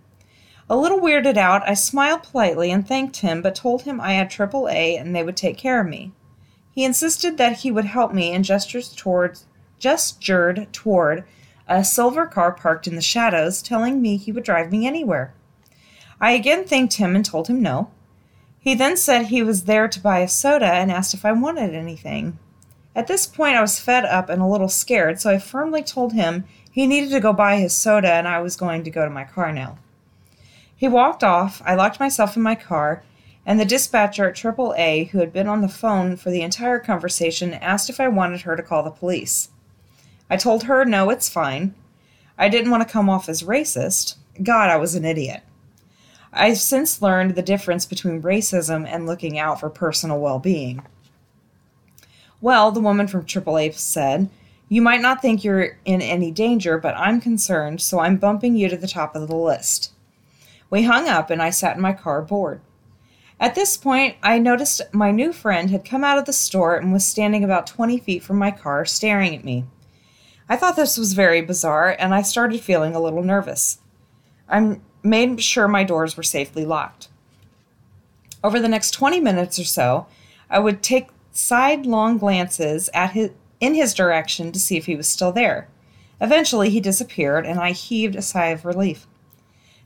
[0.70, 4.30] A little weirded out, I smiled politely and thanked him, but told him I had
[4.30, 6.12] AAA and they would take care of me.
[6.78, 9.46] He insisted that he would help me and gestures towards,
[9.80, 11.24] gestured toward
[11.66, 15.34] a silver car parked in the shadows, telling me he would drive me anywhere.
[16.20, 17.90] I again thanked him and told him no.
[18.60, 21.74] He then said he was there to buy a soda and asked if I wanted
[21.74, 22.38] anything.
[22.94, 26.12] At this point, I was fed up and a little scared, so I firmly told
[26.12, 29.10] him he needed to go buy his soda and I was going to go to
[29.10, 29.78] my car now.
[30.76, 33.02] He walked off, I locked myself in my car,
[33.48, 37.54] and the dispatcher at AAA, who had been on the phone for the entire conversation,
[37.54, 39.48] asked if I wanted her to call the police.
[40.28, 41.74] I told her, no, it's fine.
[42.36, 44.16] I didn't want to come off as racist.
[44.42, 45.40] God, I was an idiot.
[46.30, 50.82] I've since learned the difference between racism and looking out for personal well being.
[52.42, 54.28] Well, the woman from AAA said,
[54.68, 58.68] You might not think you're in any danger, but I'm concerned, so I'm bumping you
[58.68, 59.92] to the top of the list.
[60.68, 62.60] We hung up, and I sat in my car bored.
[63.40, 66.92] At this point, I noticed my new friend had come out of the store and
[66.92, 69.64] was standing about 20 feet from my car, staring at me.
[70.48, 73.78] I thought this was very bizarre, and I started feeling a little nervous.
[74.48, 77.08] I made sure my doors were safely locked.
[78.42, 80.06] Over the next 20 minutes or so,
[80.50, 83.30] I would take sidelong glances at his,
[83.60, 85.68] in his direction to see if he was still there.
[86.20, 89.06] Eventually, he disappeared, and I heaved a sigh of relief.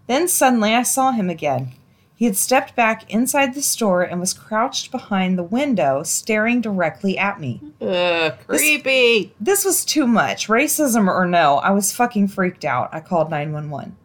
[0.07, 1.73] Then suddenly I saw him again.
[2.15, 7.19] He had stepped back inside the store and was crouched behind the window, staring directly
[7.19, 7.61] at me.
[7.81, 9.35] Ugh, creepy.
[9.41, 10.47] This was too much.
[10.47, 12.91] Racism or no, I was fucking freaked out.
[12.93, 13.97] I called 911.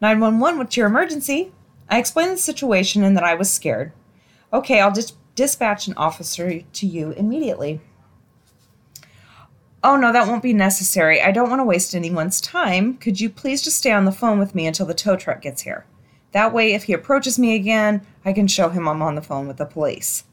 [0.00, 1.52] 911, what's your emergency?
[1.88, 3.92] I explained the situation and that I was scared.
[4.52, 7.80] Okay, I'll just dispatch an officer to you immediately.
[9.82, 11.20] Oh, no, that won't be necessary.
[11.20, 12.96] I don't want to waste anyone's time.
[12.96, 15.62] Could you please just stay on the phone with me until the tow truck gets
[15.62, 15.84] here?
[16.34, 19.46] That way, if he approaches me again, I can show him I'm on the phone
[19.46, 20.24] with the police.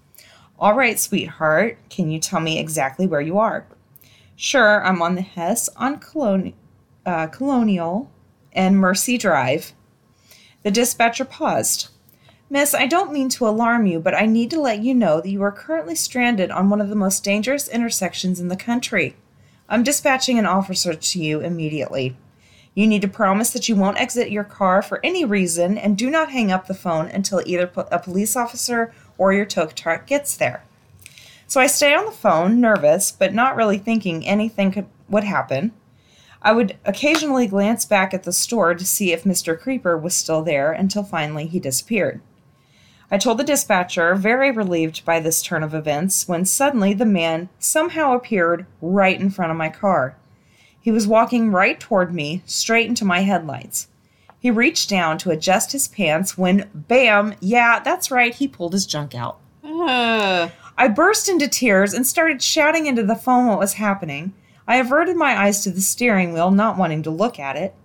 [0.58, 1.78] All right, sweetheart.
[1.90, 3.68] Can you tell me exactly where you are?
[4.36, 6.02] Sure, I'm on the Hess on
[7.06, 8.12] uh, Colonial
[8.52, 9.74] and Mercy Drive.
[10.64, 11.90] The dispatcher paused.
[12.50, 15.30] Miss, I don't mean to alarm you, but I need to let you know that
[15.30, 19.16] you are currently stranded on one of the most dangerous intersections in the country.
[19.70, 22.18] I'm dispatching an officer to you immediately.
[22.74, 26.10] You need to promise that you won't exit your car for any reason and do
[26.10, 30.38] not hang up the phone until either a police officer or your tow truck gets
[30.38, 30.64] there.
[31.48, 35.74] So I stay on the phone, nervous, but not really thinking anything could, would happen.
[36.42, 39.60] I would occasionally glance back at the store to see if Mr.
[39.60, 42.22] Creeper was still there until finally he disappeared.
[43.12, 47.50] I told the dispatcher, very relieved by this turn of events, when suddenly the man
[47.60, 50.16] somehow appeared right in front of my car.
[50.82, 53.88] He was walking right toward me, straight into my headlights.
[54.40, 58.88] He reached down to adjust his pants when, bam, yeah, that's right, he pulled his
[58.88, 59.38] junk out.
[59.64, 64.34] Uh, I burst into tears and started shouting into the phone what was happening.
[64.68, 67.76] I averted my eyes to the steering wheel, not wanting to look at it.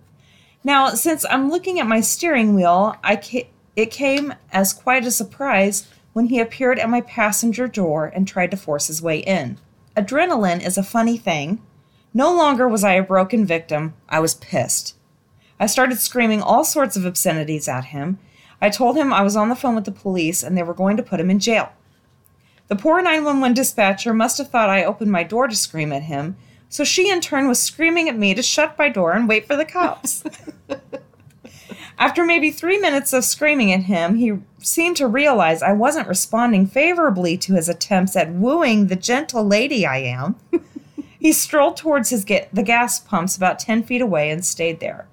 [0.63, 5.11] Now, since I'm looking at my steering wheel, I ca- it came as quite a
[5.11, 9.59] surprise when he appeared at my passenger door and tried to force his way in.
[9.95, 11.61] Adrenaline is a funny thing.
[12.13, 14.95] No longer was I a broken victim, I was pissed.
[15.59, 18.19] I started screaming all sorts of obscenities at him.
[18.61, 20.97] I told him I was on the phone with the police and they were going
[20.97, 21.71] to put him in jail.
[22.67, 26.35] The poor 911 dispatcher must have thought I opened my door to scream at him,
[26.69, 29.55] so she in turn was screaming at me to shut my door and wait for
[29.55, 30.23] the cops.
[31.99, 36.67] After maybe three minutes of screaming at him, he seemed to realize I wasn't responding
[36.67, 40.35] favorably to his attempts at wooing the gentle lady I am.
[41.19, 45.07] He strolled towards his ga- the gas pumps about 10 feet away and stayed there.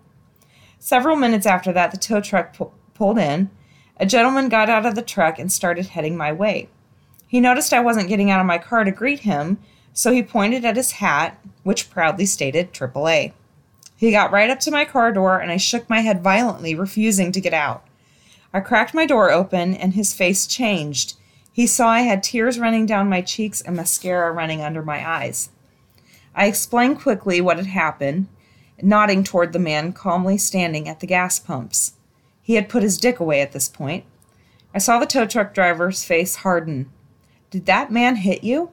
[0.78, 3.50] Several minutes after that, the tow truck pu- pulled in.
[3.98, 6.68] A gentleman got out of the truck and started heading my way.
[7.26, 9.58] He noticed I wasn't getting out of my car to greet him,
[9.92, 13.32] so he pointed at his hat, which proudly stated AAA.
[13.96, 17.32] He got right up to my car door, and I shook my head violently, refusing
[17.32, 17.86] to get out.
[18.52, 21.14] I cracked my door open, and his face changed.
[21.52, 25.50] He saw I had tears running down my cheeks and mascara running under my eyes.
[26.34, 28.28] I explained quickly what had happened,
[28.82, 31.94] nodding toward the man calmly standing at the gas pumps.
[32.42, 34.04] He had put his dick away at this point.
[34.74, 36.90] I saw the tow truck driver's face harden.
[37.50, 38.70] Did that man hit you?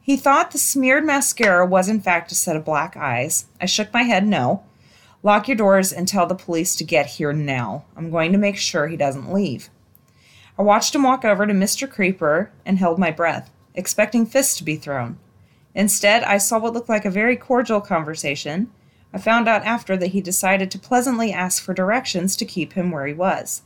[0.00, 3.46] He thought the smeared mascara was in fact a set of black eyes.
[3.60, 4.62] I shook my head no.
[5.22, 7.86] Lock your doors and tell the police to get here now.
[7.96, 9.70] I'm going to make sure he doesn't leave.
[10.58, 11.90] I watched him walk over to Mr.
[11.90, 15.18] Creeper and held my breath, expecting fists to be thrown.
[15.74, 18.70] Instead, I saw what looked like a very cordial conversation.
[19.12, 22.90] I found out after that he decided to pleasantly ask for directions to keep him
[22.90, 23.62] where he was.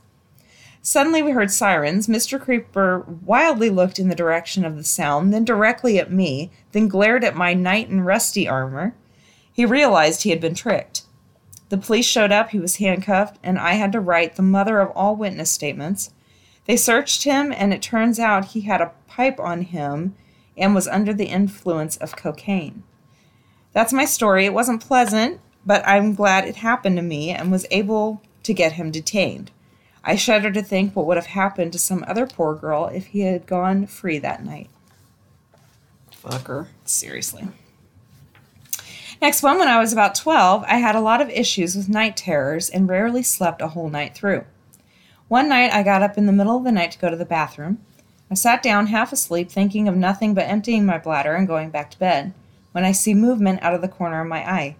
[0.80, 2.06] Suddenly, we heard sirens.
[2.06, 2.40] Mr.
[2.40, 7.24] Creeper wildly looked in the direction of the sound, then directly at me, then glared
[7.24, 8.94] at my knight and rusty armor.
[9.52, 11.02] He realized he had been tricked.
[11.68, 14.90] The police showed up, he was handcuffed, and I had to write the mother of
[14.96, 16.10] all witness statements.
[16.64, 20.14] They searched him, and it turns out he had a pipe on him
[20.58, 22.82] and was under the influence of cocaine.
[23.72, 24.44] That's my story.
[24.44, 28.72] It wasn't pleasant, but I'm glad it happened to me and was able to get
[28.72, 29.50] him detained.
[30.02, 33.20] I shudder to think what would have happened to some other poor girl if he
[33.20, 34.70] had gone free that night.
[36.10, 36.68] Fucker.
[36.84, 37.48] Seriously.
[39.20, 42.16] Next one, when I was about 12, I had a lot of issues with night
[42.16, 44.44] terrors and rarely slept a whole night through.
[45.26, 47.24] One night, I got up in the middle of the night to go to the
[47.24, 47.84] bathroom.
[48.30, 51.90] I sat down half asleep, thinking of nothing but emptying my bladder and going back
[51.92, 52.34] to bed,
[52.72, 54.76] when I see movement out of the corner of my eye.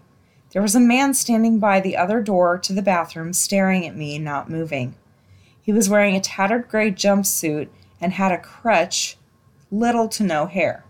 [0.51, 4.19] There was a man standing by the other door to the bathroom, staring at me,
[4.19, 4.95] not moving.
[5.61, 7.69] He was wearing a tattered gray jumpsuit
[8.01, 9.17] and had a crutch,
[9.71, 10.85] little to no hair.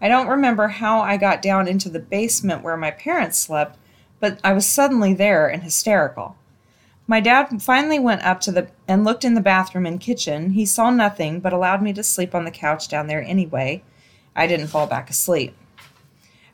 [0.00, 3.76] I don't remember how I got down into the basement where my parents slept,
[4.20, 6.36] but I was suddenly there and hysterical.
[7.10, 10.50] My dad finally went up to the and looked in the bathroom and kitchen.
[10.50, 13.82] He saw nothing but allowed me to sleep on the couch down there anyway.
[14.36, 15.56] I didn't fall back asleep.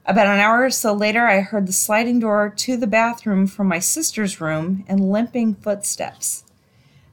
[0.06, 3.66] About an hour or so later, I heard the sliding door to the bathroom from
[3.66, 6.44] my sister's room and limping footsteps.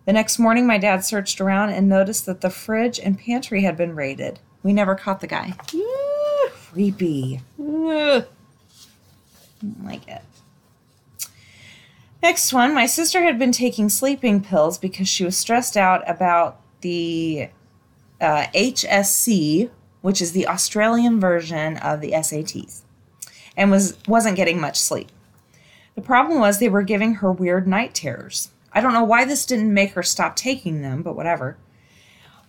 [0.05, 3.75] The next morning, my dad searched around and noticed that the fridge and pantry had
[3.75, 4.39] been raided.
[4.61, 5.55] We never caught the guy.
[6.51, 7.41] Creepy.
[7.59, 8.27] Ugh.
[9.61, 10.21] Don't like it.
[12.21, 16.61] Next one, my sister had been taking sleeping pills because she was stressed out about
[16.81, 17.49] the
[18.19, 22.81] uh, HSC, which is the Australian version of the SATs,
[23.57, 25.09] and was wasn't getting much sleep.
[25.95, 28.49] The problem was they were giving her weird night terrors.
[28.71, 31.57] I don't know why this didn't make her stop taking them, but whatever.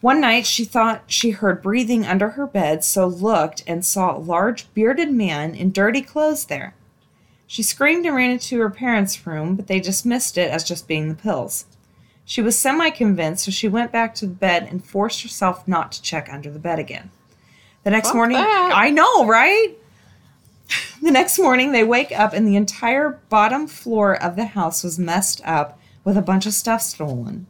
[0.02, 4.18] One night she thought she heard breathing under her bed, so looked and saw a
[4.18, 6.74] large bearded man in dirty clothes there.
[7.53, 11.11] She screamed and ran into her parents' room, but they dismissed it as just being
[11.11, 11.66] the pills.
[12.24, 15.92] She was semi convinced, so she went back to the bed and forced herself not
[15.92, 17.11] to check under the bed again.
[17.84, 18.72] The next Fuck morning, that.
[18.74, 19.76] I know, right?
[21.03, 24.98] The next morning, they wake up and the entire bottom floor of the house was
[24.98, 27.48] messed up with a bunch of stuff stolen.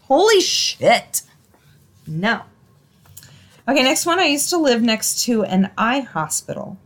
[0.00, 1.22] Holy shit!
[2.08, 2.42] No.
[3.68, 4.18] Okay, next one.
[4.18, 6.76] I used to live next to an eye hospital.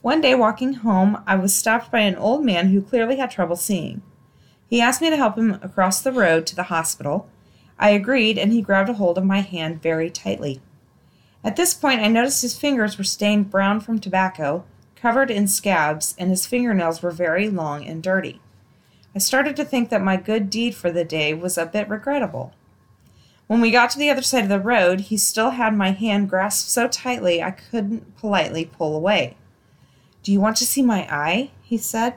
[0.00, 3.56] One day, walking home, I was stopped by an old man who clearly had trouble
[3.56, 4.02] seeing.
[4.68, 7.28] He asked me to help him across the road to the hospital.
[7.80, 10.60] I agreed, and he grabbed a hold of my hand very tightly.
[11.42, 16.14] At this point, I noticed his fingers were stained brown from tobacco, covered in scabs,
[16.16, 18.40] and his fingernails were very long and dirty.
[19.16, 22.52] I started to think that my good deed for the day was a bit regrettable.
[23.48, 26.28] When we got to the other side of the road, he still had my hand
[26.28, 29.36] grasped so tightly I couldn't politely pull away.
[30.22, 31.50] Do you want to see my eye?
[31.62, 32.14] he said.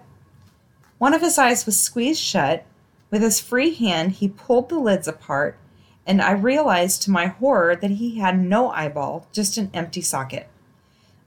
[0.97, 2.65] One of his eyes was squeezed shut.
[3.09, 5.57] With his free hand, he pulled the lids apart,
[6.05, 10.47] and I realized to my horror that he had no eyeball, just an empty socket.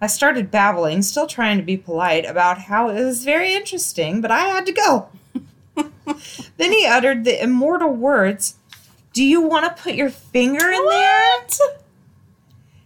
[0.01, 4.31] I started babbling, still trying to be polite, about how it was very interesting, but
[4.31, 5.09] I had to go.
[6.57, 8.57] then he uttered the immortal words
[9.12, 11.39] Do you want to put your finger in there?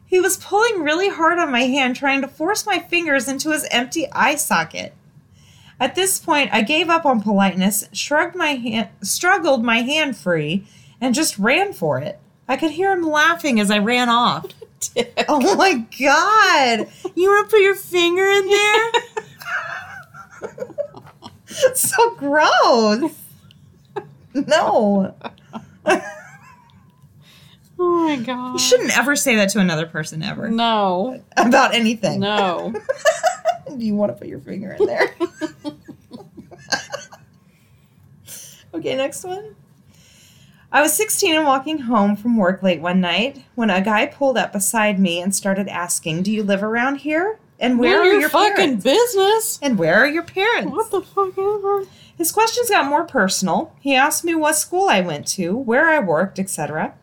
[0.09, 3.69] He was pulling really hard on my hand, trying to force my fingers into his
[3.71, 4.95] empty eye socket.
[5.79, 10.67] At this point, I gave up on politeness, shrugged my hand, struggled my hand free,
[11.01, 12.19] and just ran for it.
[12.49, 14.47] I could hear him laughing as I ran off.
[15.29, 16.89] Oh my god!
[17.17, 18.93] You want to put your finger in there?
[21.75, 23.13] so gross.
[24.33, 25.15] No.
[27.79, 28.53] Oh my god.
[28.55, 31.23] You shouldn't ever say that to another person ever No.
[31.37, 32.21] about anything.
[32.21, 32.75] No.
[33.77, 35.15] Do you want to put your finger in there?
[38.75, 39.55] okay, next one.
[40.71, 44.37] I was 16 and walking home from work late one night when a guy pulled
[44.37, 47.39] up beside me and started asking, "Do you live around here?
[47.61, 48.85] And where None are of your fucking parents?
[48.85, 49.59] business?
[49.63, 51.85] And where are your parents?" What the fuck ever?
[52.17, 53.73] His questions got more personal.
[53.81, 56.95] He asked me what school I went to, where I worked, etc.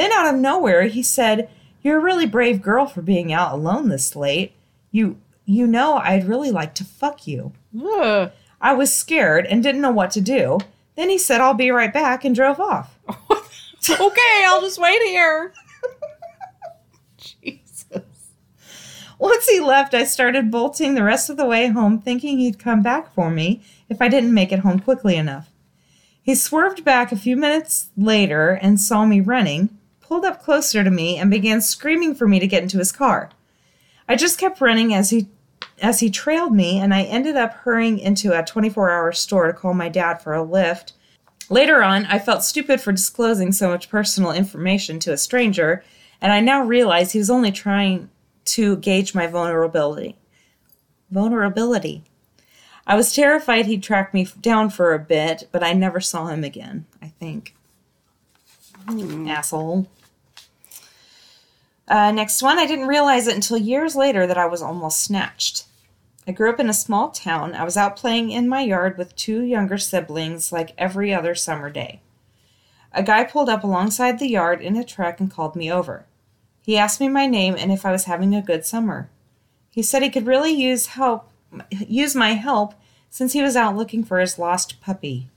[0.00, 1.50] Then out of nowhere, he said,
[1.82, 4.52] "You're a really brave girl for being out alone this late.
[4.90, 8.32] You you know I'd really like to fuck you." Ugh.
[8.62, 10.60] I was scared and didn't know what to do.
[10.96, 12.98] Then he said, "I'll be right back," and drove off.
[13.10, 15.52] okay, I'll just wait here.
[17.18, 18.32] Jesus.
[19.18, 22.82] Once he left, I started bolting the rest of the way home, thinking he'd come
[22.82, 25.50] back for me if I didn't make it home quickly enough.
[26.22, 29.76] He swerved back a few minutes later and saw me running,
[30.10, 33.30] pulled up closer to me, and began screaming for me to get into his car.
[34.08, 35.28] I just kept running as he
[35.80, 39.72] as he trailed me, and I ended up hurrying into a 24-hour store to call
[39.72, 40.94] my dad for a lift.
[41.48, 45.84] Later on, I felt stupid for disclosing so much personal information to a stranger,
[46.20, 48.10] and I now realize he was only trying
[48.46, 50.16] to gauge my vulnerability.
[51.10, 52.02] Vulnerability.
[52.84, 56.42] I was terrified he'd track me down for a bit, but I never saw him
[56.42, 57.54] again, I think.
[58.88, 59.28] Hmm.
[59.28, 59.88] Asshole.
[61.90, 65.64] Uh, next one, I didn't realize it until years later that I was almost snatched.
[66.24, 67.54] I grew up in a small town.
[67.54, 71.68] I was out playing in my yard with two younger siblings like every other summer
[71.68, 72.00] day.
[72.92, 76.06] A guy pulled up alongside the yard in a truck and called me over.
[76.62, 79.10] He asked me my name and if I was having a good summer.
[79.72, 81.28] He said he could really use help
[81.70, 82.74] use my help
[83.08, 85.28] since he was out looking for his lost puppy.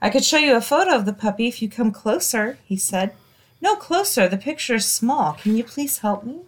[0.00, 3.12] I could show you a photo of the puppy if you come closer, he said.
[3.60, 5.34] No closer, the picture is small.
[5.34, 6.40] Can you please help me?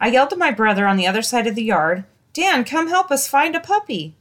[0.00, 3.10] I yelled to my brother on the other side of the yard, Dan, come help
[3.10, 4.14] us find a puppy.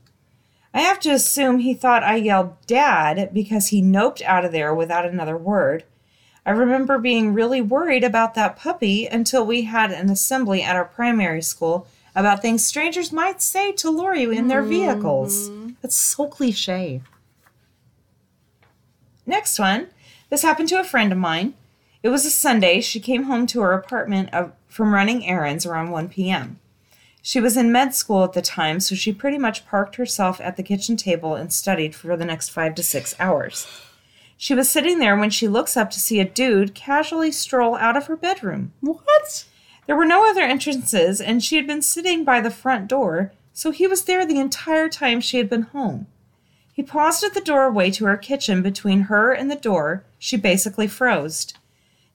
[0.74, 4.74] I have to assume he thought I yelled Dad because he noped out of there
[4.74, 5.84] without another word.
[6.46, 10.86] I remember being really worried about that puppy until we had an assembly at our
[10.86, 15.50] primary school about things strangers might say to lure you in their vehicles.
[15.50, 15.70] Mm-hmm.
[15.82, 17.02] That's so cliche.
[19.26, 19.88] Next one.
[20.30, 21.54] This happened to a friend of mine.
[22.04, 22.82] It was a Sunday.
[22.82, 26.60] She came home to her apartment of, from running errands around 1 p.m.
[27.22, 30.58] She was in med school at the time, so she pretty much parked herself at
[30.58, 33.68] the kitchen table and studied for the next five to six hours.
[34.36, 37.96] She was sitting there when she looks up to see a dude casually stroll out
[37.96, 38.74] of her bedroom.
[38.82, 39.46] What?
[39.86, 43.70] There were no other entrances, and she had been sitting by the front door, so
[43.70, 46.08] he was there the entire time she had been home.
[46.74, 50.04] He paused at the doorway to her kitchen between her and the door.
[50.18, 51.54] She basically froze.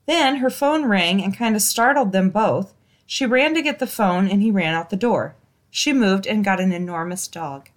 [0.06, 2.72] Then her phone rang and kind of startled them both.
[3.06, 5.36] She ran to get the phone, and he ran out the door.
[5.70, 7.68] She moved and got an enormous dog.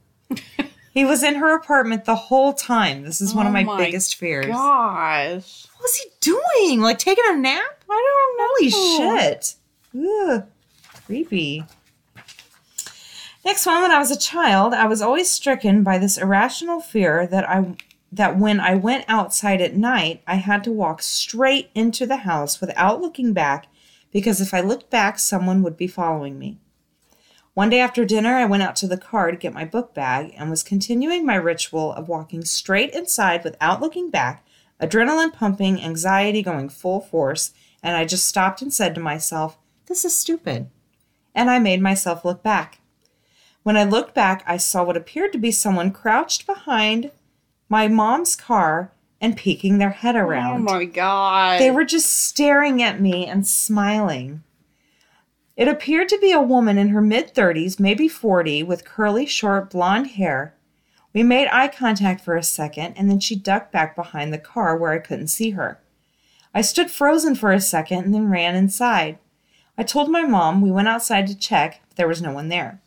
[0.93, 3.03] he was in her apartment the whole time.
[3.03, 4.47] This is one of Oh my, my biggest fears.
[4.47, 5.67] Gosh.
[5.73, 6.81] What was he doing?
[6.81, 7.83] Like taking a nap?
[7.89, 8.53] I don't know.
[8.59, 9.55] Holy shit.
[9.97, 10.43] Ugh.
[11.05, 11.65] Creepy.
[13.45, 17.25] Next one, when I was a child, I was always stricken by this irrational fear
[17.27, 17.75] that I
[18.11, 22.59] that when I went outside at night, I had to walk straight into the house
[22.59, 23.67] without looking back
[24.11, 26.59] because if I looked back, someone would be following me.
[27.53, 30.33] One day after dinner, I went out to the car to get my book bag
[30.37, 34.45] and was continuing my ritual of walking straight inside without looking back,
[34.81, 37.53] adrenaline pumping, anxiety going full force,
[37.83, 39.57] and I just stopped and said to myself,
[39.87, 40.69] This is stupid.
[41.35, 42.79] And I made myself look back.
[43.63, 47.11] When I looked back, I saw what appeared to be someone crouched behind
[47.69, 48.91] my mom's car
[49.21, 50.67] and peeking their head oh around.
[50.67, 51.59] Oh my god.
[51.59, 54.43] They were just staring at me and smiling.
[55.55, 59.69] It appeared to be a woman in her mid 30s, maybe 40, with curly, short,
[59.69, 60.55] blonde hair.
[61.13, 64.77] We made eye contact for a second, and then she ducked back behind the car
[64.77, 65.79] where I couldn't see her.
[66.53, 69.19] I stood frozen for a second and then ran inside.
[69.77, 72.81] I told my mom we went outside to check, but there was no one there.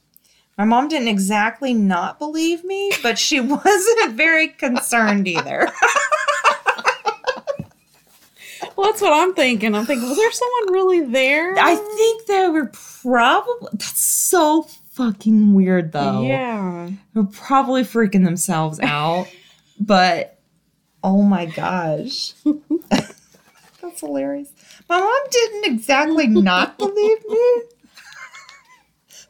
[0.63, 5.69] My mom didn't exactly not believe me, but she wasn't very concerned either.
[8.77, 9.75] well, that's what I'm thinking.
[9.75, 11.59] I'm thinking, was there someone really there?
[11.59, 12.71] I think they were
[13.03, 13.71] probably.
[13.73, 16.23] That's so fucking weird, though.
[16.23, 16.91] Yeah.
[17.13, 19.27] They're probably freaking themselves out.
[19.81, 20.39] but,
[21.03, 22.35] oh my gosh.
[22.89, 24.53] That's hilarious.
[24.89, 27.63] My mom didn't exactly not believe me,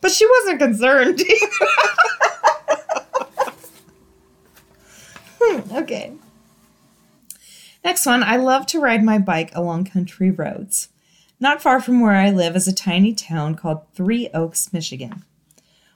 [0.03, 1.67] but she wasn't concerned either.
[5.45, 6.13] Hmm, okay.
[7.85, 10.89] Next one, I love to ride my bike along country roads.
[11.41, 15.25] Not far from where I live is a tiny town called Three Oaks, Michigan.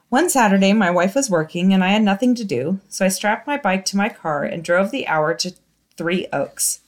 [0.09, 3.47] One Saturday, my wife was working and I had nothing to do, so I strapped
[3.47, 5.55] my bike to my car and drove the hour to
[5.97, 6.81] Three Oaks.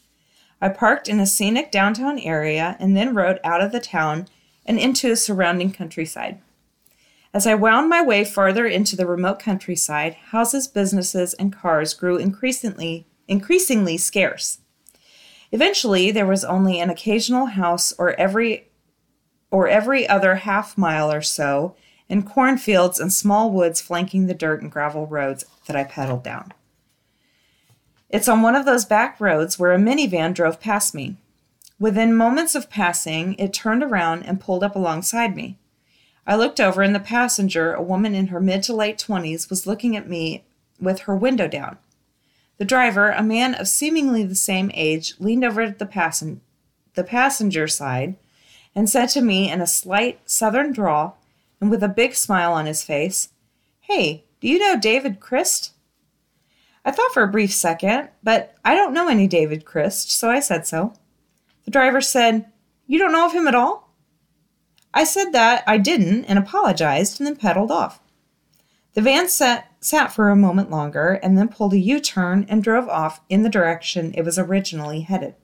[0.60, 4.26] I parked in a scenic downtown area and then rode out of the town
[4.66, 6.40] and into a surrounding countryside.
[7.34, 12.16] As I wound my way farther into the remote countryside, houses, businesses, and cars grew
[12.16, 14.58] increasingly increasingly scarce.
[15.52, 18.68] Eventually, there was only an occasional house or every
[19.50, 21.74] or every other half mile or so,
[22.08, 26.52] and cornfields and small woods flanking the dirt and gravel roads that I pedaled down.
[28.10, 31.16] It's on one of those back roads where a minivan drove past me.
[31.78, 35.58] Within moments of passing, it turned around and pulled up alongside me.
[36.28, 39.66] I looked over, and the passenger, a woman in her mid to late 20s, was
[39.66, 40.44] looking at me
[40.78, 41.78] with her window down.
[42.58, 46.42] The driver, a man of seemingly the same age, leaned over the, passen-
[46.92, 48.16] the passenger side
[48.74, 51.18] and said to me in a slight southern drawl
[51.62, 53.30] and with a big smile on his face,
[53.80, 55.72] Hey, do you know David Crist?
[56.84, 60.40] I thought for a brief second, but I don't know any David Crist, so I
[60.40, 60.92] said so.
[61.64, 62.52] The driver said,
[62.86, 63.87] You don't know of him at all?
[64.94, 68.00] I said that I didn't and apologized and then pedaled off.
[68.94, 72.64] The van sat, sat for a moment longer and then pulled a U turn and
[72.64, 75.34] drove off in the direction it was originally headed.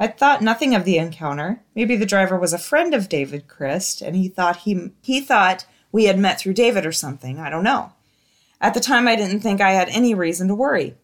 [0.00, 1.62] I thought nothing of the encounter.
[1.74, 5.66] Maybe the driver was a friend of David Crist and he thought he he thought
[5.90, 7.40] we had met through David or something.
[7.40, 7.92] I don't know.
[8.60, 10.94] At the time I didn't think I had any reason to worry.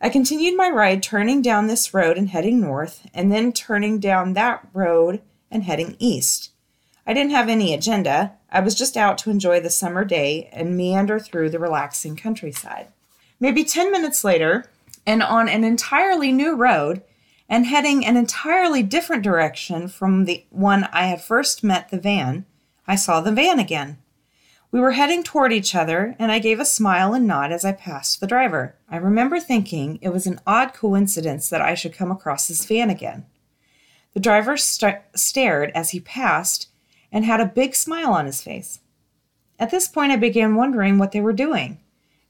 [0.00, 4.32] I continued my ride turning down this road and heading north and then turning down
[4.32, 6.51] that road and heading east.
[7.06, 8.32] I didn't have any agenda.
[8.50, 12.88] I was just out to enjoy the summer day and meander through the relaxing countryside.
[13.40, 14.70] Maybe 10 minutes later,
[15.04, 17.02] and on an entirely new road,
[17.48, 22.46] and heading an entirely different direction from the one I had first met the van,
[22.86, 23.98] I saw the van again.
[24.70, 27.72] We were heading toward each other, and I gave a smile and nod as I
[27.72, 28.74] passed the driver.
[28.88, 32.88] I remember thinking it was an odd coincidence that I should come across this van
[32.88, 33.26] again.
[34.14, 36.68] The driver st- stared as he passed
[37.12, 38.80] and had a big smile on his face.
[39.58, 41.78] At this point, I began wondering what they were doing.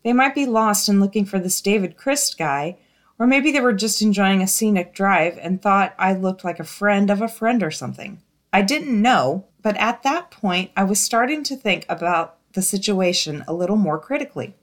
[0.04, 2.76] They might be lost in looking for this David Crist guy,
[3.18, 6.64] or maybe they were just enjoying a scenic drive and thought I looked like a
[6.64, 8.20] friend of a friend or something.
[8.52, 13.44] I didn't know, but at that point, I was starting to think about the situation
[13.46, 14.54] a little more critically.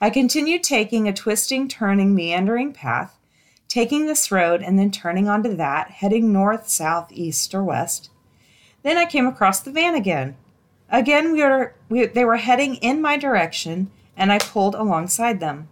[0.00, 3.18] I continued taking a twisting, turning, meandering path,
[3.68, 8.10] taking this road and then turning onto that, heading north, south, east, or west.
[8.82, 10.36] Then I came across the van again.
[10.90, 15.68] Again, we were, we, they were heading in my direction, and I pulled alongside them.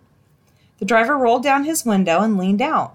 [0.79, 2.95] The driver rolled down his window and leaned out.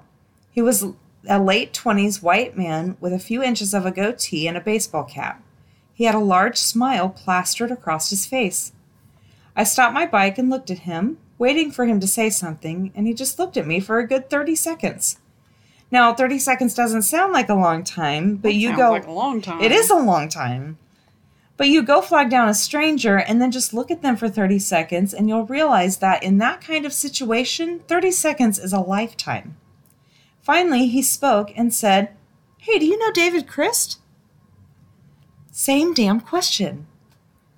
[0.52, 0.84] He was
[1.28, 5.04] a late 20s white man with a few inches of a goatee and a baseball
[5.04, 5.44] cap.
[5.94, 8.74] He had a large smile plastered across his face.
[9.56, 13.08] I stopped my bike and looked at him, waiting for him to say something, and
[13.08, 15.20] he just looked at me for a good 30 seconds.
[15.92, 18.92] Now, 30 seconds doesn't sound like a long time, but That you go.
[18.92, 19.62] like a long time.
[19.62, 20.78] It is a long time.
[21.58, 24.60] But you go flag down a stranger and then just look at them for 30
[24.60, 29.56] seconds, and you'll realize that in that kind of situation, 30 seconds is a lifetime.
[30.42, 32.10] Finally, he spoke and said,
[32.58, 34.00] Hey, do you know David Crist?
[35.52, 36.88] Same damn question.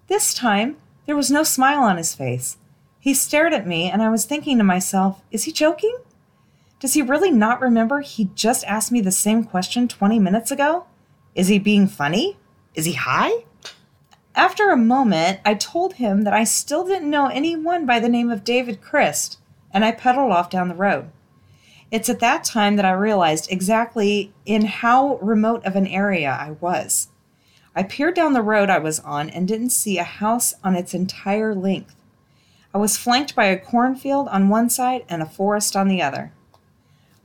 [0.07, 2.57] This time, there was no smile on his face.
[2.99, 5.97] He stared at me, and I was thinking to myself, Is he joking?
[6.80, 10.86] Does he really not remember he just asked me the same question 20 minutes ago?
[11.34, 12.38] Is he being funny?
[12.75, 13.45] Is he high?
[14.36, 18.30] After a moment, I told him that I still didn't know anyone by the name
[18.30, 19.39] of David Crist,
[19.71, 21.09] and I pedaled off down the road.
[21.89, 26.51] It's at that time that I realized exactly in how remote of an area I
[26.51, 27.07] was.
[27.75, 30.93] I peered down the road I was on and didn't see a house on its
[30.93, 31.95] entire length.
[32.71, 36.34] I was flanked by a cornfield on one side and a forest on the other.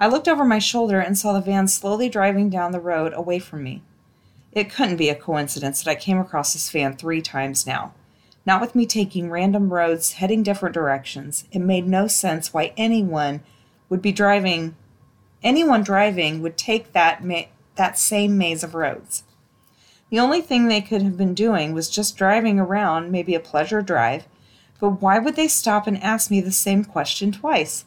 [0.02, 3.38] I looked over my shoulder and saw the van slowly driving down the road away
[3.38, 3.84] from me.
[4.50, 7.94] It couldn't be a coincidence that I came across this van three times now.
[8.44, 11.44] Not with me taking random roads heading different directions.
[11.52, 13.42] It made no sense why anyone
[13.88, 14.74] would be driving
[15.40, 17.44] anyone driving would take that ma-
[17.76, 19.22] that same maze of roads.
[20.10, 23.82] The only thing they could have been doing was just driving around, maybe a pleasure
[23.82, 24.26] drive,
[24.80, 27.84] but why would they stop and ask me the same question twice?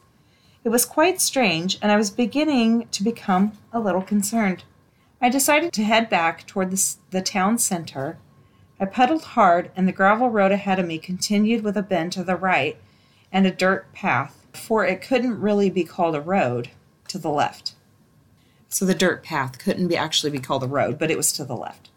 [0.65, 4.63] It was quite strange, and I was beginning to become a little concerned.
[5.21, 8.17] I decided to head back toward the, the town center.
[8.79, 12.23] I pedaled hard, and the gravel road ahead of me continued with a bend to
[12.23, 12.77] the right
[13.31, 16.71] and a dirt path, for it couldn't really be called a road,
[17.09, 17.75] to the left.
[18.67, 21.45] So the dirt path couldn't be actually be called a road, but it was to
[21.45, 21.91] the left.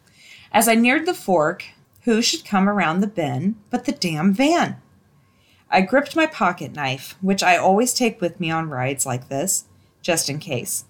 [0.52, 1.64] As I neared the fork,
[2.02, 4.76] who should come around the bend but the damn van?
[5.70, 9.64] I gripped my pocket knife, which I always take with me on rides like this,
[10.02, 10.84] just in case.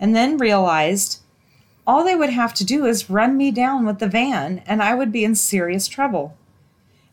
[0.00, 1.20] and then realized
[1.86, 4.94] all they would have to do is run me down with the van and I
[4.94, 6.36] would be in serious trouble.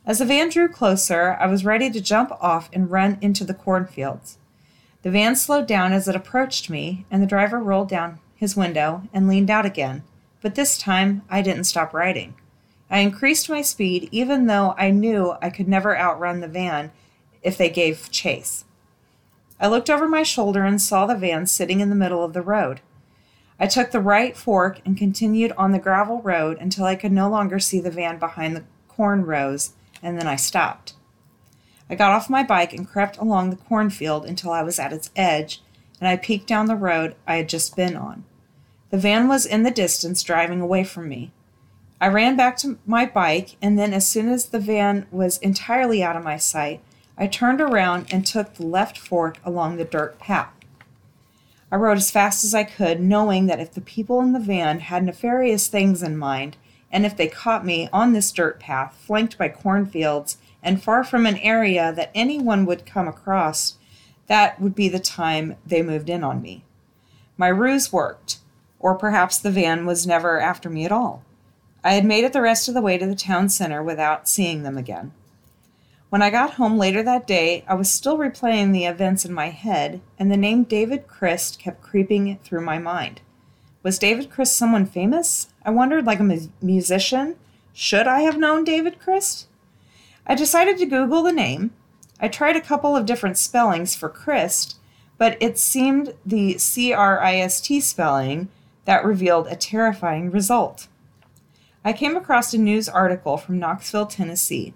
[0.05, 3.53] As the van drew closer, I was ready to jump off and run into the
[3.53, 4.37] cornfields.
[5.01, 9.03] The van slowed down as it approached me, and the driver rolled down his window
[9.13, 10.03] and leaned out again,
[10.41, 12.35] but this time I didn't stop riding.
[12.95, 16.93] I increased my speed even though I knew I could never outrun the van
[17.41, 18.63] if they gave chase.
[19.59, 22.41] I looked over my shoulder and saw the van sitting in the middle of the
[22.41, 22.79] road.
[23.59, 27.29] I took the right fork and continued on the gravel road until I could no
[27.29, 30.93] longer see the van behind the corn rows, and then I stopped.
[31.89, 35.11] I got off my bike and crept along the cornfield until I was at its
[35.17, 35.61] edge,
[35.99, 38.23] and I peeked down the road I had just been on.
[38.89, 41.33] The van was in the distance driving away from me.
[42.01, 46.03] I ran back to my bike, and then, as soon as the van was entirely
[46.03, 46.81] out of my sight,
[47.17, 50.51] I turned around and took the left fork along the dirt path.
[51.71, 54.81] I rode as fast as I could, knowing that if the people in the van
[54.81, 56.57] had nefarious things in mind,
[56.91, 61.25] and if they caught me on this dirt path, flanked by cornfields and far from
[61.25, 63.77] an area that anyone would come across,
[64.27, 66.63] that would be the time they moved in on me.
[67.37, 68.39] My ruse worked,
[68.79, 71.23] or perhaps the van was never after me at all.
[71.85, 74.63] I had made it the rest of the way to the town center without seeing
[74.63, 75.13] them again.
[76.09, 79.49] When I got home later that day, I was still replaying the events in my
[79.49, 83.21] head, and the name David Crist kept creeping through my mind.
[83.83, 85.49] Was David Crist someone famous?
[85.63, 87.35] I wondered, like a mu- musician.
[87.71, 89.47] Should I have known David Crist?
[90.25, 91.69] I decided to Google the name.
[92.19, 94.77] I tried a couple of different spellings for Christ,
[95.19, 98.47] but it seemed the C R I S T spelling
[98.85, 100.87] that revealed a terrifying result.
[101.87, 104.73] I came across a news article from Knoxville, Tennessee.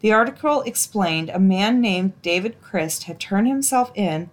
[0.00, 4.28] The article explained a man named David Crist had turned himself in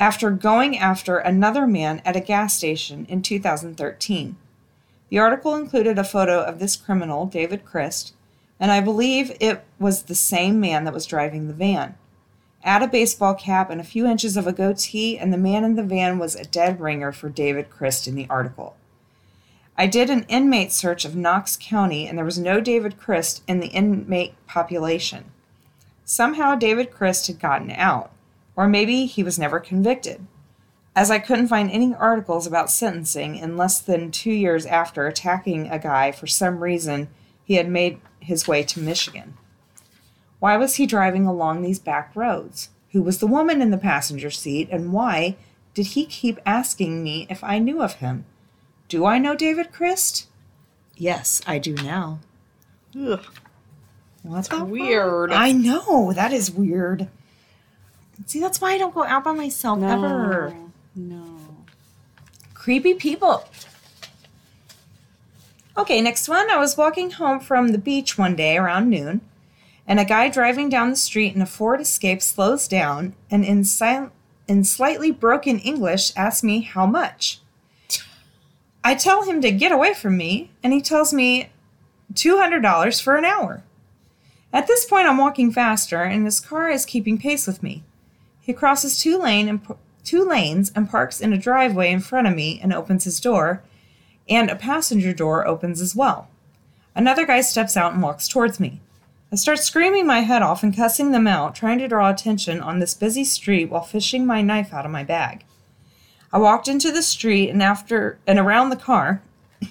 [0.00, 4.36] after going after another man at a gas station in 2013.
[5.10, 8.14] The article included a photo of this criminal, David Crist,
[8.58, 11.94] and I believe it was the same man that was driving the van.
[12.62, 15.74] Add a baseball cap and a few inches of a goatee, and the man in
[15.74, 18.76] the van was a dead ringer for David Crist in the article.
[19.76, 23.58] I did an inmate search of Knox County, and there was no David Crist in
[23.58, 25.32] the inmate population.
[26.04, 28.12] Somehow David Crist had gotten out,
[28.54, 30.26] or maybe he was never convicted,
[30.94, 35.68] as I couldn't find any articles about sentencing in less than two years after attacking
[35.68, 37.08] a guy for some reason
[37.44, 39.36] he had made his way to Michigan.
[40.38, 42.68] Why was he driving along these back roads?
[42.92, 45.36] Who was the woman in the passenger seat, and why
[45.72, 48.24] did he keep asking me if I knew of him?
[48.94, 50.28] Do I know David Crist?
[50.96, 52.20] Yes, I do now.
[52.96, 53.24] Ugh,
[54.22, 55.32] the weird.
[55.32, 57.08] I know that is weird.
[58.26, 60.54] See, that's why I don't go out by myself ever.
[60.94, 61.24] No.
[62.54, 63.48] Creepy people.
[65.76, 66.48] Okay, next one.
[66.48, 69.22] I was walking home from the beach one day around noon,
[69.88, 73.64] and a guy driving down the street in a Ford Escape slows down and, in,
[73.66, 74.14] sil-
[74.46, 77.40] in slightly broken English, asks me how much.
[78.86, 81.48] I tell him to get away from me, and he tells me
[82.12, 83.62] $200 for an hour.
[84.52, 87.82] At this point, I'm walking faster, and his car is keeping pace with me.
[88.42, 89.66] He crosses two lane and
[90.04, 93.62] two lanes and parks in a driveway in front of me and opens his door,
[94.28, 96.28] and a passenger door opens as well.
[96.94, 98.80] Another guy steps out and walks towards me.
[99.32, 102.78] I start screaming my head off and cussing them out, trying to draw attention on
[102.78, 105.44] this busy street while fishing my knife out of my bag.
[106.34, 109.22] I walked into the street and after and around the car,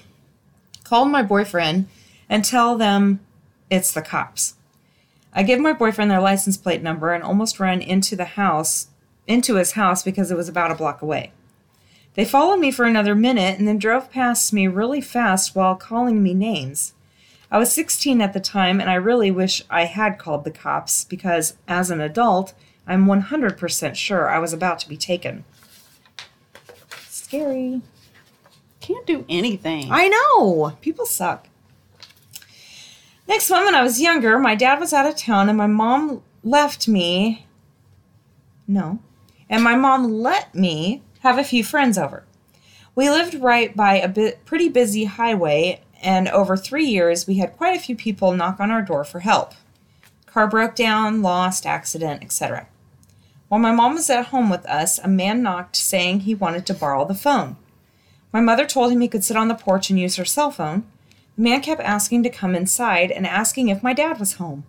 [0.85, 1.89] called my boyfriend
[2.29, 3.19] and tell them
[3.69, 4.55] it's the cops.
[5.33, 8.87] I give my boyfriend their license plate number and almost run into the house,
[9.27, 11.33] into his house because it was about a block away.
[12.13, 16.23] They followed me for another minute and then drove past me really fast while calling
[16.23, 16.93] me names.
[17.51, 21.03] I was 16 at the time and I really wish I had called the cops
[21.03, 22.53] because as an adult,
[22.87, 25.43] I'm 100% sure I was about to be taken.
[27.33, 27.81] Scary.
[28.79, 29.87] Can't do anything.
[29.89, 30.77] I know.
[30.81, 31.47] People suck.
[33.27, 36.21] Next one, when I was younger, my dad was out of town and my mom
[36.43, 37.47] left me.
[38.67, 38.99] No.
[39.49, 42.23] And my mom let me have a few friends over.
[42.93, 47.57] We lived right by a bit pretty busy highway, and over three years, we had
[47.57, 49.53] quite a few people knock on our door for help.
[50.27, 52.67] Car broke down, lost, accident, etc.
[53.53, 56.73] While my mom was at home with us, a man knocked saying he wanted to
[56.73, 57.55] borrow the phone.
[58.31, 60.85] My mother told him he could sit on the porch and use her cell phone.
[61.35, 64.63] The man kept asking to come inside and asking if my dad was home.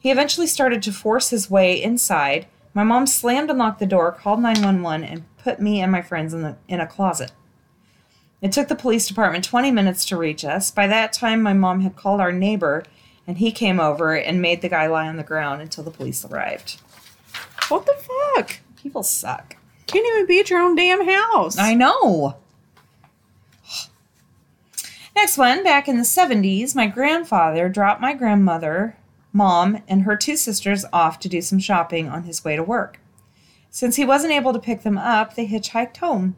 [0.00, 2.48] He eventually started to force his way inside.
[2.74, 6.34] My mom slammed and locked the door, called 911, and put me and my friends
[6.34, 7.30] in, the, in a closet.
[8.42, 10.72] It took the police department 20 minutes to reach us.
[10.72, 12.82] By that time, my mom had called our neighbor,
[13.28, 16.24] and he came over and made the guy lie on the ground until the police
[16.24, 16.80] arrived.
[17.68, 18.60] What the fuck?
[18.76, 19.56] People suck.
[19.86, 21.58] Can't even be at your own damn house.
[21.58, 22.36] I know.
[25.16, 28.96] Next one, back in the 70s, my grandfather dropped my grandmother,
[29.32, 33.00] mom, and her two sisters off to do some shopping on his way to work.
[33.70, 36.36] Since he wasn't able to pick them up, they hitchhiked home.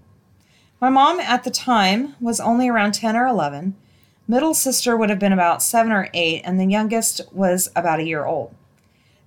[0.81, 3.77] My mom at the time was only around 10 or 11.
[4.27, 8.07] Middle sister would have been about 7 or 8, and the youngest was about a
[8.07, 8.55] year old.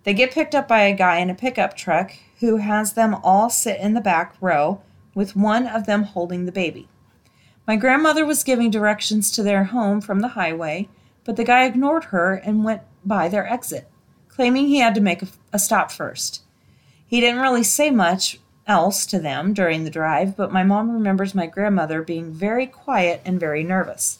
[0.03, 3.49] They get picked up by a guy in a pickup truck who has them all
[3.49, 4.81] sit in the back row
[5.15, 6.89] with one of them holding the baby.
[7.65, 10.89] My grandmother was giving directions to their home from the highway,
[11.23, 13.89] but the guy ignored her and went by their exit,
[14.27, 16.41] claiming he had to make a, a stop first.
[17.05, 21.33] He didn't really say much else to them during the drive, but my mom remembers
[21.33, 24.19] my grandmother being very quiet and very nervous.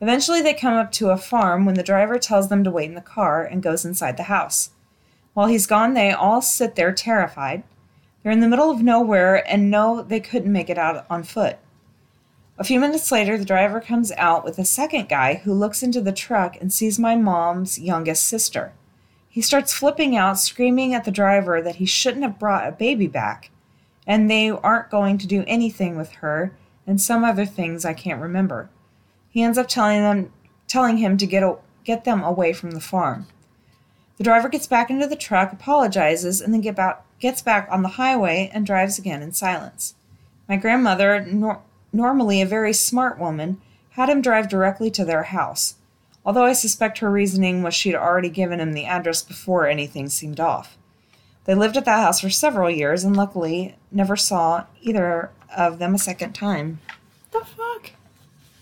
[0.00, 2.94] Eventually, they come up to a farm when the driver tells them to wait in
[2.94, 4.70] the car and goes inside the house.
[5.34, 7.64] While he's gone, they all sit there terrified.
[8.22, 11.58] They're in the middle of nowhere and know they couldn't make it out on foot.
[12.56, 16.00] A few minutes later, the driver comes out with a second guy who looks into
[16.00, 18.72] the truck and sees my mom's youngest sister.
[19.28, 23.08] He starts flipping out, screaming at the driver that he shouldn't have brought a baby
[23.08, 23.50] back,
[24.06, 26.56] and they aren't going to do anything with her,
[26.86, 28.70] and some other things I can't remember.
[29.30, 30.32] He ends up telling them,
[30.68, 33.26] telling him to get a, get them away from the farm.
[34.16, 37.82] The driver gets back into the truck, apologizes, and then get back, gets back on
[37.82, 39.94] the highway and drives again in silence.
[40.48, 41.62] My grandmother, nor,
[41.92, 43.60] normally a very smart woman,
[43.90, 45.76] had him drive directly to their house,
[46.24, 50.40] although I suspect her reasoning was she'd already given him the address before anything seemed
[50.40, 50.76] off.
[51.44, 55.94] They lived at that house for several years and luckily never saw either of them
[55.94, 56.80] a second time.
[57.30, 57.90] the fuck?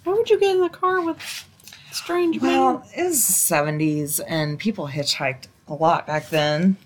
[0.05, 1.47] Why would you get in the car with
[1.95, 2.41] strange?
[2.41, 6.77] Well, it was the 70s and people hitchhiked a lot back then.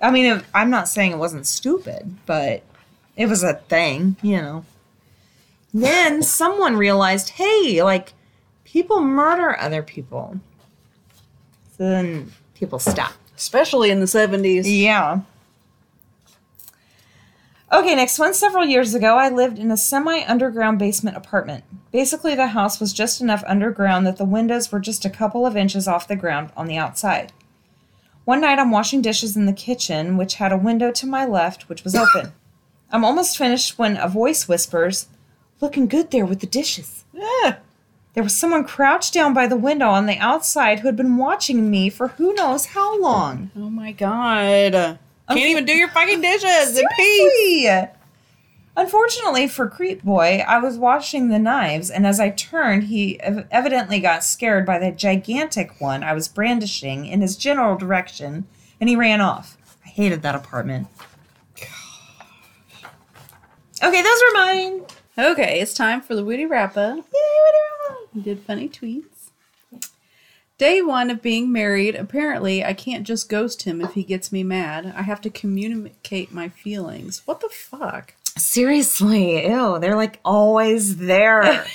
[0.00, 2.62] I mean, it, I'm not saying it wasn't stupid, but
[3.16, 4.64] it was a thing, you know.
[5.72, 8.12] Then someone realized, hey, like,
[8.64, 10.38] people murder other people.
[11.76, 13.16] So then people stopped.
[13.36, 14.62] Especially in the 70s.
[14.64, 15.20] Yeah.
[17.72, 18.32] Okay, next one.
[18.32, 21.64] Several years ago, I lived in a semi underground basement apartment.
[21.90, 25.56] Basically, the house was just enough underground that the windows were just a couple of
[25.56, 27.32] inches off the ground on the outside.
[28.24, 31.68] One night, I'm washing dishes in the kitchen, which had a window to my left,
[31.68, 32.32] which was open.
[32.90, 35.08] I'm almost finished when a voice whispers,
[35.60, 37.04] Looking good there with the dishes.
[37.14, 37.56] Yeah.
[38.12, 41.70] There was someone crouched down by the window on the outside who had been watching
[41.70, 43.50] me for who knows how long.
[43.56, 44.98] Oh my god.
[45.28, 47.70] Can't even do your fucking dishes in peace.
[48.78, 53.46] Unfortunately for Creep Boy, I was washing the knives, and as I turned, he ev-
[53.50, 58.46] evidently got scared by the gigantic one I was brandishing in his general direction,
[58.78, 59.56] and he ran off.
[59.84, 60.88] I hated that apartment.
[63.82, 64.80] Okay, those were mine.
[65.18, 66.96] Okay, it's time for the Woody wrap up.
[66.96, 68.00] Yay, whatever.
[68.14, 69.15] We did funny tweets.
[70.58, 74.42] Day one of being married, apparently I can't just ghost him if he gets me
[74.42, 74.94] mad.
[74.96, 77.20] I have to communicate my feelings.
[77.26, 78.14] What the fuck?
[78.38, 81.42] Seriously, ew, they're like always there.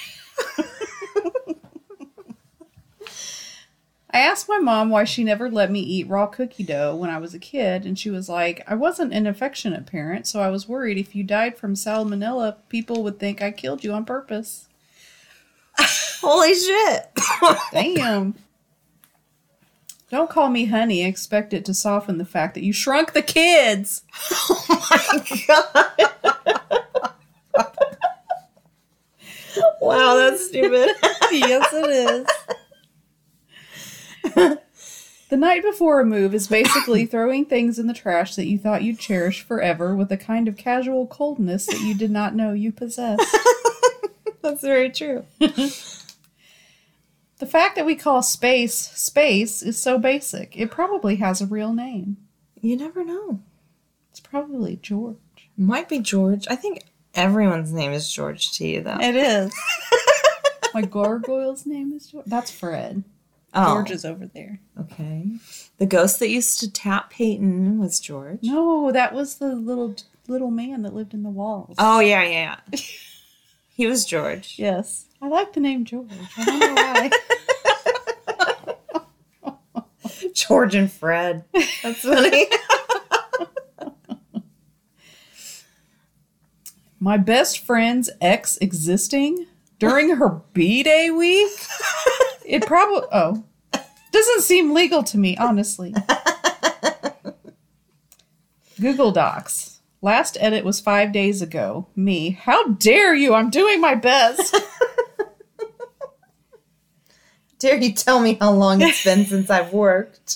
[4.13, 7.19] I asked my mom why she never let me eat raw cookie dough when I
[7.19, 10.67] was a kid, and she was like, I wasn't an affectionate parent, so I was
[10.67, 14.67] worried if you died from salmonella, people would think I killed you on purpose.
[15.79, 17.11] Holy shit.
[17.71, 18.35] Damn.
[20.11, 21.05] Don't call me honey.
[21.05, 24.03] Expect it to soften the fact that you shrunk the kids.
[24.41, 25.85] oh my god.
[29.81, 30.89] wow, that's stupid.
[31.31, 32.27] yes, it
[34.35, 34.59] is.
[35.29, 38.83] the night before a move is basically throwing things in the trash that you thought
[38.83, 42.73] you'd cherish forever with a kind of casual coldness that you did not know you
[42.73, 43.33] possessed.
[44.41, 45.23] That's very true.
[47.41, 50.55] The fact that we call space space is so basic.
[50.55, 52.17] It probably has a real name.
[52.61, 53.39] You never know.
[54.11, 55.17] It's probably George.
[55.57, 56.45] Might be George.
[56.51, 56.83] I think
[57.15, 58.99] everyone's name is George to you, though.
[59.01, 59.51] It is.
[60.75, 62.27] My gargoyle's name is George.
[62.27, 63.03] That's Fred.
[63.55, 64.59] Oh, George is over there.
[64.79, 65.31] okay.
[65.79, 68.43] The ghost that used to tap Peyton was George.
[68.43, 69.95] No, that was the little
[70.27, 71.75] little man that lived in the walls.
[71.79, 72.59] Oh yeah, yeah.
[72.71, 72.79] yeah.
[73.75, 74.59] he was George.
[74.59, 75.07] yes.
[75.21, 76.09] I like the name George.
[76.37, 77.11] I don't know why.
[80.33, 81.43] George and Fred.
[81.83, 82.47] That's funny.
[86.99, 89.45] My best friend's ex existing
[89.79, 91.51] during her B day week?
[92.45, 93.07] It probably.
[93.11, 93.43] Oh.
[94.11, 95.95] Doesn't seem legal to me, honestly.
[98.79, 99.79] Google Docs.
[100.01, 101.87] Last edit was five days ago.
[101.95, 102.31] Me.
[102.31, 103.33] How dare you?
[103.35, 104.55] I'm doing my best.
[107.61, 110.35] Dare you tell me how long it's been since I've worked?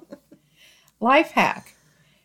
[1.00, 1.74] Life hack.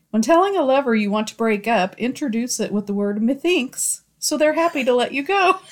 [0.10, 4.02] When telling a lover you want to break up, introduce it with the word methinks,
[4.20, 5.60] so they're happy to let you go.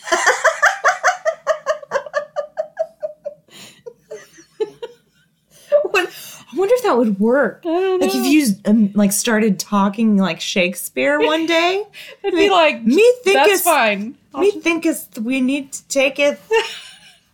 [5.94, 7.66] I wonder if that would work.
[7.66, 11.84] Like if you um, like started talking like Shakespeare one day,
[12.24, 14.18] It'd be like, me think that's fine.
[14.34, 16.40] me thinketh we need to take it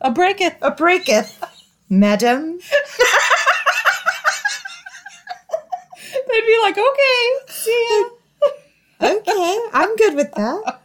[0.02, 0.58] A break it.
[0.62, 1.40] a breaketh,
[1.90, 2.60] madam.
[6.28, 9.10] They'd be like, okay, see ya.
[9.10, 10.80] Okay, I'm good with that.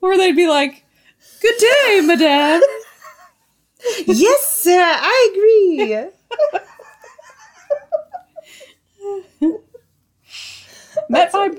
[0.00, 0.84] Or they'd be like,
[1.42, 2.62] good day, madame.
[4.06, 6.06] yes, sir, I agree.
[11.08, 11.50] met my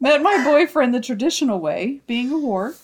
[0.00, 2.74] met my boyfriend the traditional way, being a whore.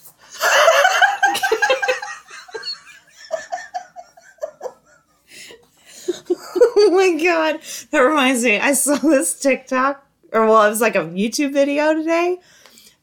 [6.89, 7.61] oh my god,
[7.91, 8.59] that reminds me.
[8.59, 12.39] I saw this TikTok, or well, it was like a YouTube video today.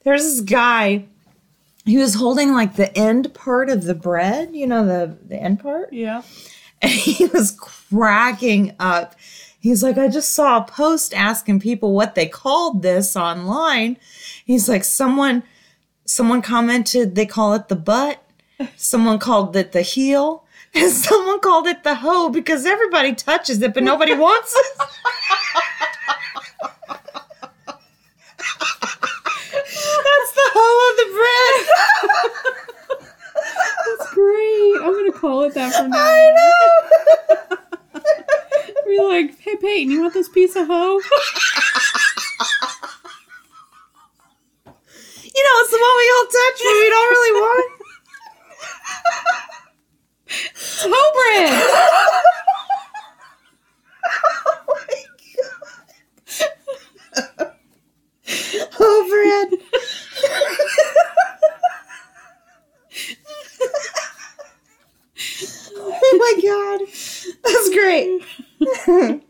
[0.03, 1.05] There's this guy.
[1.85, 5.60] He was holding like the end part of the bread, you know, the the end
[5.60, 5.91] part.
[5.91, 6.22] Yeah.
[6.81, 9.15] and he was cracking up.
[9.60, 13.97] He's like, I just saw a post asking people what they called this online.
[14.45, 15.43] He's like, someone,
[16.05, 18.19] someone commented they call it the butt.
[18.77, 20.42] Someone called it the heel.
[20.75, 24.77] And someone called it the hoe because everybody touches it, but nobody wants it.
[29.59, 31.55] That's the hoe of the bread.
[33.99, 34.75] That's great.
[34.83, 36.33] I'm gonna call it that from now I
[37.51, 37.57] know.
[38.87, 40.99] Be like, hey Peyton, you want this piece of hoe?
[45.23, 47.71] You know, it's the one we all touch, but we don't really want.
[50.89, 51.61] Bread.
[58.80, 59.07] Oh
[65.77, 66.80] oh my god.
[67.43, 68.22] That's great.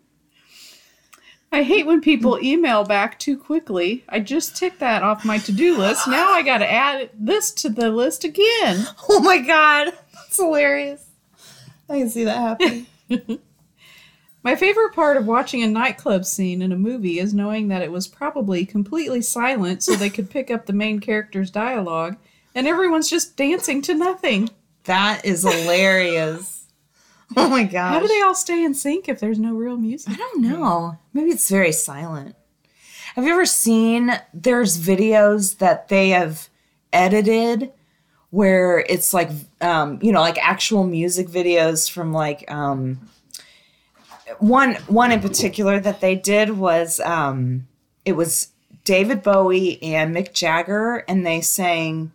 [1.52, 4.04] I hate when people email back too quickly.
[4.10, 6.08] I just ticked that off my to-do list.
[6.08, 8.88] Now I gotta add this to the list again.
[9.08, 9.94] Oh my god.
[10.14, 11.13] That's hilarious.
[11.94, 12.88] I can see that happening.
[14.44, 17.92] My favorite part of watching a nightclub scene in a movie is knowing that it
[17.92, 22.18] was probably completely silent so they could pick up the main character's dialogue,
[22.54, 24.50] and everyone's just dancing to nothing.
[24.84, 26.60] That is hilarious.
[27.36, 27.94] Oh my gosh.
[27.94, 30.14] How do they all stay in sync if there's no real music?
[30.14, 31.00] I don't know.
[31.14, 32.36] Maybe it's very silent.
[33.16, 36.50] Have you ever seen there's videos that they have
[36.92, 37.72] edited
[38.34, 39.30] where it's like
[39.62, 43.00] um, you know, like actual music videos from like um
[44.40, 47.68] one one in particular that they did was um
[48.06, 48.48] it was
[48.86, 52.12] David Bowie and Mick Jagger and they sang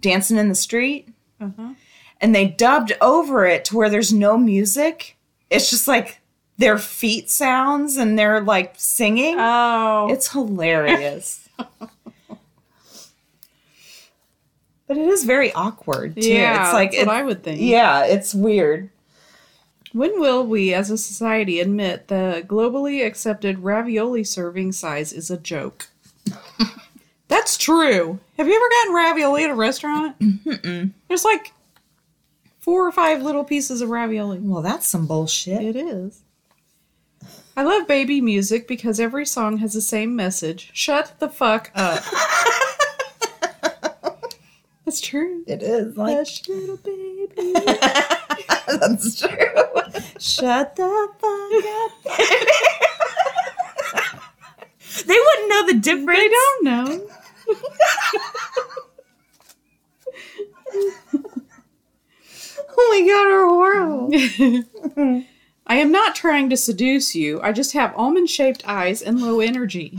[0.00, 1.08] Dancing in the Street
[1.40, 1.70] Uh-huh.
[2.20, 5.16] and they dubbed over it to where there's no music.
[5.50, 6.20] It's just like
[6.58, 9.36] their feet sounds and they're like singing.
[9.38, 11.48] Oh, It's hilarious.
[14.86, 16.28] but it is very awkward too.
[16.32, 17.60] yeah, it's like that's what I would think.
[17.60, 18.90] Yeah, it's weird.
[19.92, 25.38] When will we, as a society, admit the globally accepted ravioli serving size is a
[25.38, 25.88] joke?
[27.28, 28.18] That's true.
[28.36, 30.16] Have you ever gotten ravioli at a restaurant?
[31.08, 31.52] There's like
[32.60, 34.38] four or five little pieces of ravioli.
[34.38, 35.62] Well, that's some bullshit.
[35.62, 36.20] It is.
[37.56, 40.70] I love baby music because every song has the same message.
[40.72, 42.04] Shut the fuck up.
[44.86, 45.42] That's true.
[45.48, 47.26] It is like Hush, little baby.
[48.68, 49.28] that's true.
[50.20, 51.92] Shut the fuck up.
[55.06, 56.20] they wouldn't know the difference.
[56.20, 57.08] They don't know.
[62.78, 64.10] Oh my god, we're horrible.
[65.66, 67.40] I am not trying to seduce you.
[67.40, 69.98] I just have almond shaped eyes and low energy.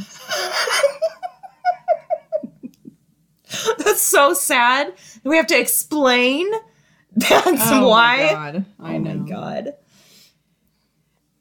[3.77, 4.93] That's so sad.
[5.23, 6.49] We have to explain
[7.15, 8.17] that's Oh why.
[8.17, 8.65] My God.
[8.79, 9.13] I oh know.
[9.15, 9.73] my god.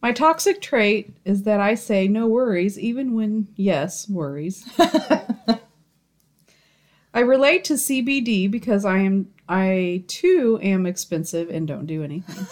[0.03, 4.65] My toxic trait is that I say no worries, even when, yes, worries.
[7.13, 12.47] I relate to CBD because I am, I too am expensive and don't do anything.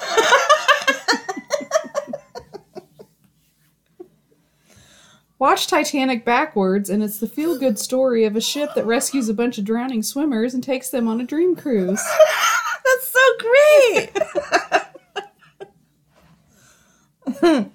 [5.38, 9.34] Watch Titanic backwards, and it's the feel good story of a ship that rescues a
[9.34, 12.02] bunch of drowning swimmers and takes them on a dream cruise.
[12.84, 13.20] That's so
[17.40, 17.70] great.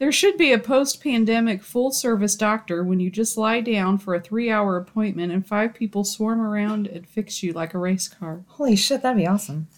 [0.00, 4.14] There should be a post pandemic full service doctor when you just lie down for
[4.14, 8.08] a three hour appointment and five people swarm around and fix you like a race
[8.08, 8.42] car.
[8.48, 9.68] Holy shit, that'd be awesome.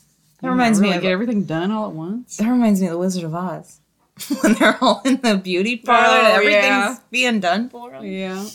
[0.41, 2.37] That reminds know, me really of get everything done all at once.
[2.37, 3.81] that reminds me of the Wizard of Oz.
[4.43, 6.97] when they're all in the beauty parlor and Oh, everything's yeah.
[7.11, 8.05] being done for them.
[8.05, 8.47] Yeah.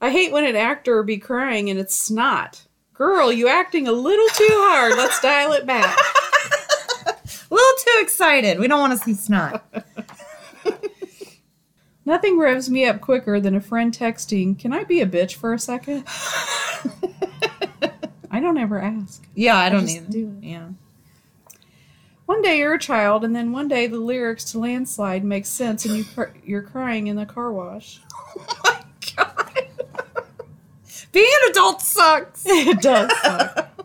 [0.00, 2.62] I hate when an actor be crying and it's snot.
[2.94, 4.96] Girl, you acting a little too hard.
[4.96, 5.96] Let's dial it back.
[7.06, 7.14] A
[7.54, 8.58] little too excited.
[8.58, 9.64] We don't want to see snot.
[12.06, 15.52] Nothing revs me up quicker than a friend texting, Can I be a bitch for
[15.52, 16.04] a second?
[18.30, 19.26] I don't ever ask.
[19.34, 20.10] yeah, I don't just either.
[20.10, 20.44] do it.
[20.46, 20.68] Yeah.
[22.30, 25.84] One day you're a child, and then one day the lyrics to Landslide make sense,
[25.84, 28.00] and you cr- you're crying in the car wash.
[28.38, 28.80] Oh my
[29.16, 29.66] god.
[31.10, 32.44] Being an adult sucks.
[32.46, 33.10] it does.
[33.20, 33.84] suck.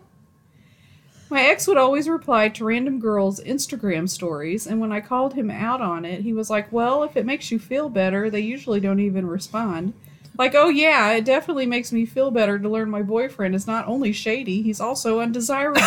[1.28, 5.50] My ex would always reply to random girls' Instagram stories, and when I called him
[5.50, 8.78] out on it, he was like, Well, if it makes you feel better, they usually
[8.78, 9.92] don't even respond.
[10.38, 13.88] Like, oh yeah, it definitely makes me feel better to learn my boyfriend is not
[13.88, 15.82] only shady, he's also undesirable.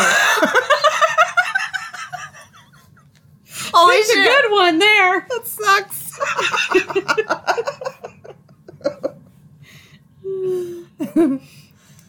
[3.79, 5.27] Holy It's a good one there.
[5.29, 6.19] That sucks.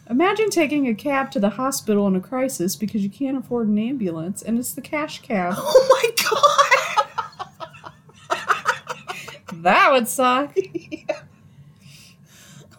[0.09, 3.79] Imagine taking a cab to the hospital in a crisis because you can't afford an
[3.79, 5.53] ambulance, and it's the cash cab.
[5.57, 6.41] oh my god.
[9.63, 10.55] That would suck.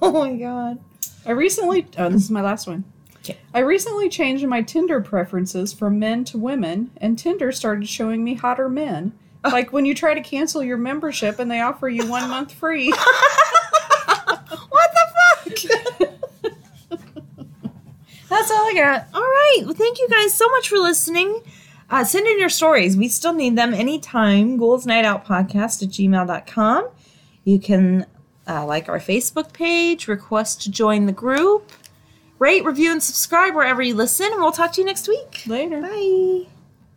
[0.05, 0.81] Oh my god.
[1.25, 2.83] I recently, oh, this is my last one.
[3.25, 3.39] Okay.
[3.55, 8.35] I recently changed my Tinder preferences from men to women, and Tinder started showing me
[8.35, 9.13] hotter men.
[9.45, 12.93] Like when you try to cancel your membership and they offer you one month free.
[14.69, 16.11] What the fuck?
[18.29, 19.07] That's all I got.
[19.13, 19.59] All right.
[19.65, 21.43] Well, thank you guys so much for listening.
[21.91, 22.97] Uh, send in your stories.
[22.97, 24.57] We still need them anytime.
[24.57, 26.89] Ghouls Night Out Podcast at gmail.com.
[27.45, 28.07] You can
[28.49, 31.71] uh, like our Facebook page, request to join the group,
[32.43, 34.27] rate, review, and subscribe wherever you listen.
[34.27, 35.45] And we'll talk to you next week.
[35.47, 35.81] Later.
[35.81, 36.47] Bye.